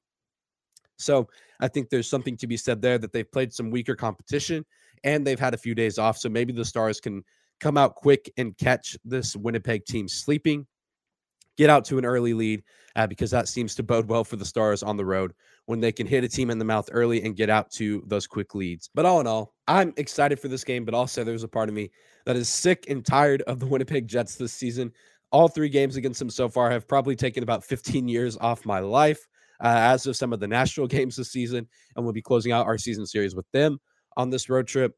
So 0.97 1.27
I 1.59 1.67
think 1.67 1.89
there's 1.89 2.09
something 2.09 2.37
to 2.37 2.47
be 2.47 2.57
said 2.57 2.81
there 2.81 2.97
that 2.97 3.11
they've 3.11 3.31
played 3.31 3.53
some 3.53 3.69
weaker 3.69 3.95
competition 3.95 4.65
and 5.03 5.25
they've 5.25 5.39
had 5.39 5.53
a 5.53 5.57
few 5.57 5.75
days 5.75 5.97
off. 5.97 6.17
So 6.17 6.29
maybe 6.29 6.53
the 6.53 6.65
Stars 6.65 6.99
can 6.99 7.23
come 7.59 7.77
out 7.77 7.95
quick 7.95 8.31
and 8.37 8.57
catch 8.57 8.97
this 9.05 9.35
Winnipeg 9.35 9.85
team 9.85 10.07
sleeping, 10.07 10.65
get 11.57 11.69
out 11.69 11.85
to 11.85 11.97
an 11.97 12.05
early 12.05 12.33
lead 12.33 12.63
uh, 12.95 13.07
because 13.07 13.31
that 13.31 13.47
seems 13.47 13.75
to 13.75 13.83
bode 13.83 14.07
well 14.07 14.23
for 14.23 14.35
the 14.35 14.45
Stars 14.45 14.83
on 14.83 14.97
the 14.97 15.05
road 15.05 15.33
when 15.65 15.79
they 15.79 15.91
can 15.91 16.07
hit 16.07 16.23
a 16.23 16.27
team 16.27 16.49
in 16.49 16.59
the 16.59 16.65
mouth 16.65 16.89
early 16.91 17.23
and 17.23 17.35
get 17.35 17.49
out 17.49 17.71
to 17.71 18.03
those 18.07 18.27
quick 18.27 18.55
leads. 18.55 18.89
But 18.93 19.05
all 19.05 19.19
in 19.19 19.27
all, 19.27 19.53
I'm 19.67 19.93
excited 19.97 20.39
for 20.39 20.47
this 20.47 20.63
game, 20.63 20.85
but 20.85 20.93
also 20.93 21.23
there's 21.23 21.43
a 21.43 21.47
part 21.47 21.69
of 21.69 21.75
me 21.75 21.91
that 22.25 22.35
is 22.35 22.49
sick 22.49 22.85
and 22.89 23.05
tired 23.05 23.41
of 23.43 23.59
the 23.59 23.65
Winnipeg 23.67 24.07
Jets 24.07 24.35
this 24.35 24.53
season. 24.53 24.91
All 25.31 25.47
three 25.47 25.69
games 25.69 25.95
against 25.95 26.19
them 26.19 26.29
so 26.29 26.47
far 26.47 26.69
have 26.69 26.87
probably 26.87 27.15
taken 27.15 27.43
about 27.43 27.63
15 27.63 28.07
years 28.07 28.37
off 28.37 28.65
my 28.65 28.79
life, 28.79 29.27
Uh, 29.63 29.77
as 29.77 30.05
of 30.05 30.15
some 30.15 30.33
of 30.33 30.39
the 30.39 30.47
national 30.47 30.87
games 30.95 31.15
this 31.15 31.31
season. 31.31 31.67
And 31.95 32.05
we'll 32.05 32.13
be 32.13 32.21
closing 32.21 32.51
out 32.51 32.65
our 32.65 32.77
season 32.77 33.05
series 33.05 33.35
with 33.35 33.49
them 33.51 33.79
on 34.17 34.29
this 34.29 34.49
road 34.49 34.67
trip. 34.67 34.95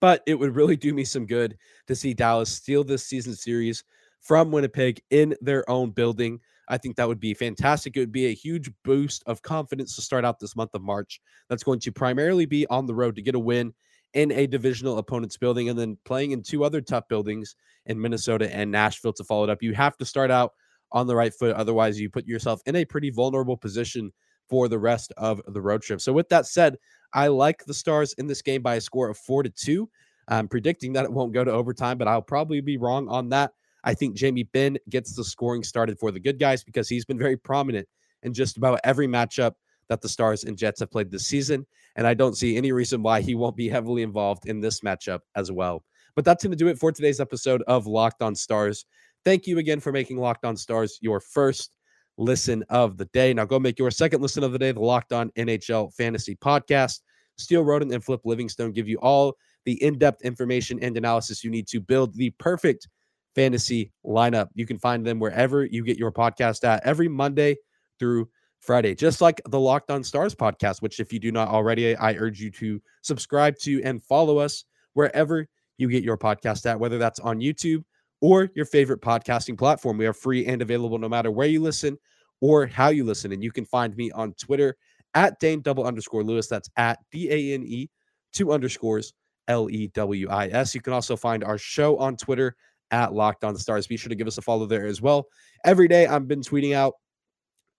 But 0.00 0.22
it 0.26 0.38
would 0.38 0.56
really 0.56 0.76
do 0.76 0.94
me 0.94 1.04
some 1.04 1.26
good 1.26 1.56
to 1.86 1.94
see 1.94 2.14
Dallas 2.14 2.50
steal 2.50 2.84
this 2.84 3.04
season 3.04 3.34
series 3.34 3.84
from 4.20 4.50
Winnipeg 4.50 5.00
in 5.10 5.34
their 5.40 5.68
own 5.68 5.90
building. 5.90 6.40
I 6.68 6.78
think 6.78 6.96
that 6.96 7.06
would 7.06 7.20
be 7.20 7.34
fantastic. 7.34 7.96
It 7.96 8.00
would 8.00 8.12
be 8.12 8.26
a 8.26 8.34
huge 8.34 8.70
boost 8.84 9.22
of 9.26 9.42
confidence 9.42 9.94
to 9.96 10.02
start 10.02 10.24
out 10.24 10.40
this 10.40 10.56
month 10.56 10.74
of 10.74 10.82
March. 10.82 11.20
That's 11.48 11.62
going 11.62 11.80
to 11.80 11.92
primarily 11.92 12.46
be 12.46 12.66
on 12.68 12.86
the 12.86 12.94
road 12.94 13.16
to 13.16 13.22
get 13.22 13.34
a 13.34 13.38
win 13.38 13.74
in 14.14 14.32
a 14.32 14.46
divisional 14.46 14.98
opponent's 14.98 15.36
building 15.36 15.68
and 15.68 15.78
then 15.78 15.98
playing 16.04 16.30
in 16.30 16.42
two 16.42 16.64
other 16.64 16.80
tough 16.80 17.06
buildings 17.08 17.56
in 17.86 18.00
Minnesota 18.00 18.54
and 18.54 18.70
Nashville 18.70 19.12
to 19.12 19.24
follow 19.24 19.44
it 19.44 19.50
up. 19.50 19.62
You 19.62 19.74
have 19.74 19.96
to 19.98 20.04
start 20.04 20.30
out 20.30 20.52
on 20.94 21.06
the 21.06 21.14
right 21.14 21.34
foot. 21.34 21.54
Otherwise, 21.56 22.00
you 22.00 22.08
put 22.08 22.26
yourself 22.26 22.62
in 22.64 22.76
a 22.76 22.84
pretty 22.86 23.10
vulnerable 23.10 23.56
position 23.56 24.10
for 24.48 24.68
the 24.68 24.78
rest 24.78 25.12
of 25.18 25.42
the 25.48 25.60
road 25.60 25.82
trip. 25.82 26.00
So, 26.00 26.12
with 26.12 26.30
that 26.30 26.46
said, 26.46 26.78
I 27.12 27.28
like 27.28 27.64
the 27.66 27.74
Stars 27.74 28.14
in 28.14 28.26
this 28.26 28.40
game 28.40 28.62
by 28.62 28.76
a 28.76 28.80
score 28.80 29.10
of 29.10 29.18
four 29.18 29.42
to 29.42 29.50
two. 29.50 29.90
I'm 30.28 30.48
predicting 30.48 30.94
that 30.94 31.04
it 31.04 31.12
won't 31.12 31.34
go 31.34 31.44
to 31.44 31.50
overtime, 31.50 31.98
but 31.98 32.08
I'll 32.08 32.22
probably 32.22 32.62
be 32.62 32.78
wrong 32.78 33.08
on 33.08 33.28
that. 33.28 33.52
I 33.84 33.92
think 33.92 34.16
Jamie 34.16 34.44
Benn 34.44 34.78
gets 34.88 35.14
the 35.14 35.24
scoring 35.24 35.62
started 35.62 35.98
for 35.98 36.10
the 36.10 36.20
good 36.20 36.38
guys 36.38 36.64
because 36.64 36.88
he's 36.88 37.04
been 37.04 37.18
very 37.18 37.36
prominent 37.36 37.86
in 38.22 38.32
just 38.32 38.56
about 38.56 38.80
every 38.84 39.06
matchup 39.06 39.52
that 39.88 40.00
the 40.00 40.08
Stars 40.08 40.44
and 40.44 40.56
Jets 40.56 40.80
have 40.80 40.90
played 40.90 41.10
this 41.10 41.26
season. 41.26 41.66
And 41.96 42.06
I 42.06 42.14
don't 42.14 42.36
see 42.36 42.56
any 42.56 42.72
reason 42.72 43.02
why 43.02 43.20
he 43.20 43.34
won't 43.34 43.56
be 43.56 43.68
heavily 43.68 44.02
involved 44.02 44.46
in 44.46 44.60
this 44.60 44.80
matchup 44.80 45.20
as 45.36 45.52
well. 45.52 45.84
But 46.16 46.24
that's 46.24 46.42
going 46.42 46.52
to 46.52 46.56
do 46.56 46.68
it 46.68 46.78
for 46.78 46.92
today's 46.92 47.20
episode 47.20 47.62
of 47.66 47.86
Locked 47.86 48.22
On 48.22 48.34
Stars. 48.34 48.86
Thank 49.24 49.46
you 49.46 49.58
again 49.58 49.80
for 49.80 49.90
making 49.90 50.18
Locked 50.18 50.44
On 50.44 50.56
Stars 50.56 50.98
your 51.00 51.18
first 51.18 51.76
listen 52.18 52.62
of 52.68 52.96
the 52.98 53.06
day. 53.06 53.32
Now 53.32 53.46
go 53.46 53.58
make 53.58 53.78
your 53.78 53.90
second 53.90 54.20
listen 54.20 54.44
of 54.44 54.52
the 54.52 54.58
day, 54.58 54.72
the 54.72 54.80
Locked 54.80 55.12
On 55.12 55.30
NHL 55.30 55.94
Fantasy 55.94 56.36
Podcast. 56.36 57.00
Steele 57.36 57.64
Roden 57.64 57.92
and 57.92 58.04
Flip 58.04 58.20
Livingstone 58.24 58.72
give 58.72 58.86
you 58.86 58.98
all 58.98 59.34
the 59.64 59.82
in-depth 59.82 60.22
information 60.22 60.78
and 60.80 60.96
analysis 60.96 61.42
you 61.42 61.50
need 61.50 61.66
to 61.68 61.80
build 61.80 62.14
the 62.14 62.30
perfect 62.38 62.86
fantasy 63.34 63.92
lineup. 64.06 64.48
You 64.54 64.66
can 64.66 64.78
find 64.78 65.04
them 65.04 65.18
wherever 65.18 65.64
you 65.64 65.84
get 65.84 65.98
your 65.98 66.12
podcast 66.12 66.62
at 66.62 66.84
every 66.84 67.08
Monday 67.08 67.56
through 67.98 68.28
Friday, 68.60 68.94
just 68.94 69.20
like 69.20 69.40
the 69.48 69.58
Locked 69.58 69.90
On 69.90 70.04
Stars 70.04 70.34
podcast, 70.34 70.80
which 70.82 71.00
if 71.00 71.12
you 71.12 71.18
do 71.18 71.32
not 71.32 71.48
already, 71.48 71.96
I 71.96 72.12
urge 72.14 72.40
you 72.40 72.50
to 72.52 72.80
subscribe 73.02 73.58
to 73.60 73.82
and 73.82 74.02
follow 74.02 74.38
us 74.38 74.64
wherever 74.92 75.48
you 75.78 75.88
get 75.88 76.04
your 76.04 76.16
podcast 76.16 76.66
at, 76.66 76.78
whether 76.78 76.98
that's 76.98 77.20
on 77.20 77.40
YouTube 77.40 77.84
or 78.24 78.48
your 78.54 78.64
favorite 78.64 79.02
podcasting 79.02 79.58
platform. 79.58 79.98
We 79.98 80.06
are 80.06 80.14
free 80.14 80.46
and 80.46 80.62
available 80.62 80.96
no 80.96 81.10
matter 81.10 81.30
where 81.30 81.46
you 81.46 81.60
listen 81.60 81.98
or 82.40 82.66
how 82.66 82.88
you 82.88 83.04
listen. 83.04 83.32
And 83.32 83.44
you 83.44 83.52
can 83.52 83.66
find 83.66 83.94
me 83.98 84.10
on 84.12 84.32
Twitter 84.40 84.78
at 85.12 85.38
Dane 85.40 85.60
double 85.60 85.84
underscore 85.84 86.24
Lewis. 86.24 86.46
That's 86.48 86.70
at 86.78 87.00
D 87.12 87.30
A 87.30 87.52
N 87.52 87.64
E 87.64 87.90
two 88.32 88.50
underscores 88.50 89.12
L 89.48 89.68
E 89.68 89.88
W 89.88 90.30
I 90.30 90.48
S. 90.48 90.74
You 90.74 90.80
can 90.80 90.94
also 90.94 91.16
find 91.16 91.44
our 91.44 91.58
show 91.58 91.98
on 91.98 92.16
Twitter 92.16 92.56
at 92.90 93.12
Locked 93.12 93.44
On 93.44 93.58
Stars. 93.58 93.86
Be 93.86 93.98
sure 93.98 94.08
to 94.08 94.14
give 94.14 94.26
us 94.26 94.38
a 94.38 94.42
follow 94.42 94.64
there 94.64 94.86
as 94.86 95.02
well. 95.02 95.26
Every 95.66 95.86
day 95.86 96.06
I've 96.06 96.26
been 96.26 96.40
tweeting 96.40 96.74
out 96.74 96.94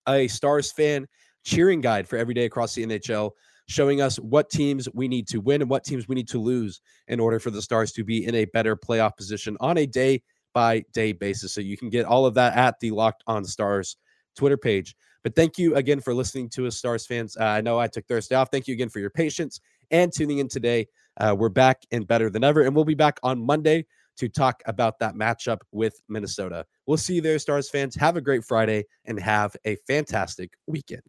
a 0.08 0.28
Stars 0.28 0.72
fan 0.72 1.08
cheering 1.44 1.82
guide 1.82 2.08
for 2.08 2.18
every 2.18 2.36
day 2.36 2.46
across 2.46 2.76
the 2.76 2.86
NHL, 2.86 3.32
showing 3.68 4.00
us 4.00 4.18
what 4.18 4.52
teams 4.52 4.88
we 4.94 5.08
need 5.08 5.28
to 5.30 5.42
win 5.42 5.64
and 5.64 5.72
what 5.72 5.84
teams 5.84 6.08
we 6.08 6.14
need 6.14 6.30
to 6.30 6.40
lose 6.40 6.82
in 7.08 7.20
order 7.20 7.40
for 7.40 7.50
the 7.50 7.64
Stars 7.64 7.92
to 7.94 8.04
be 8.04 8.28
in 8.28 8.36
a 8.36 8.46
better 8.46 8.76
playoff 8.76 9.18
position 9.18 9.58
on 9.60 9.80
a 9.80 9.88
day 9.88 10.22
by 10.56 10.84
day 10.94 11.12
basis. 11.12 11.54
So 11.54 11.62
you 11.62 11.78
can 11.78 11.90
get 11.90 12.06
all 12.06 12.26
of 12.26 12.34
that 12.34 12.58
at 12.58 12.80
the 12.80 12.90
Locked 12.90 13.24
On 13.28 13.46
Stars 13.46 13.98
Twitter 14.36 14.58
page. 14.58 14.96
But 15.22 15.36
thank 15.36 15.60
you 15.60 15.76
again 15.76 16.00
for 16.00 16.14
listening 16.14 16.50
to 16.52 16.66
us, 16.66 16.78
Stars 16.78 17.06
fans. 17.06 17.36
Uh, 17.38 17.44
I 17.44 17.62
know 17.62 17.78
I 17.78 17.88
took 17.88 18.08
Thursday 18.08 18.36
off. 18.36 18.50
Thank 18.52 18.68
you 18.68 18.74
again 18.74 18.90
for 18.90 19.00
your 19.00 19.10
patience 19.10 19.60
and 19.92 20.12
tuning 20.12 20.40
in 20.40 20.48
today. 20.48 20.88
Uh, 21.18 21.36
we're 21.38 21.50
back 21.50 21.84
and 21.92 22.08
better 22.08 22.30
than 22.30 22.44
ever, 22.44 22.62
and 22.62 22.76
we'll 22.76 22.86
be 22.86 22.96
back 22.96 23.20
on 23.22 23.46
Monday 23.46 23.86
to 24.18 24.30
talk 24.30 24.64
about 24.66 24.98
that 25.00 25.16
matchup 25.16 25.60
with 25.72 26.02
Minnesota. 26.08 26.66
We'll 26.86 26.98
see 26.98 27.16
you 27.16 27.22
there, 27.22 27.38
Stars 27.38 27.70
fans. 27.70 27.96
Have 27.96 28.16
a 28.16 28.22
great 28.22 28.46
Friday 28.46 28.86
and 29.04 29.20
have 29.20 29.56
a 29.66 29.76
fantastic 29.88 30.54
weekend. 30.68 31.04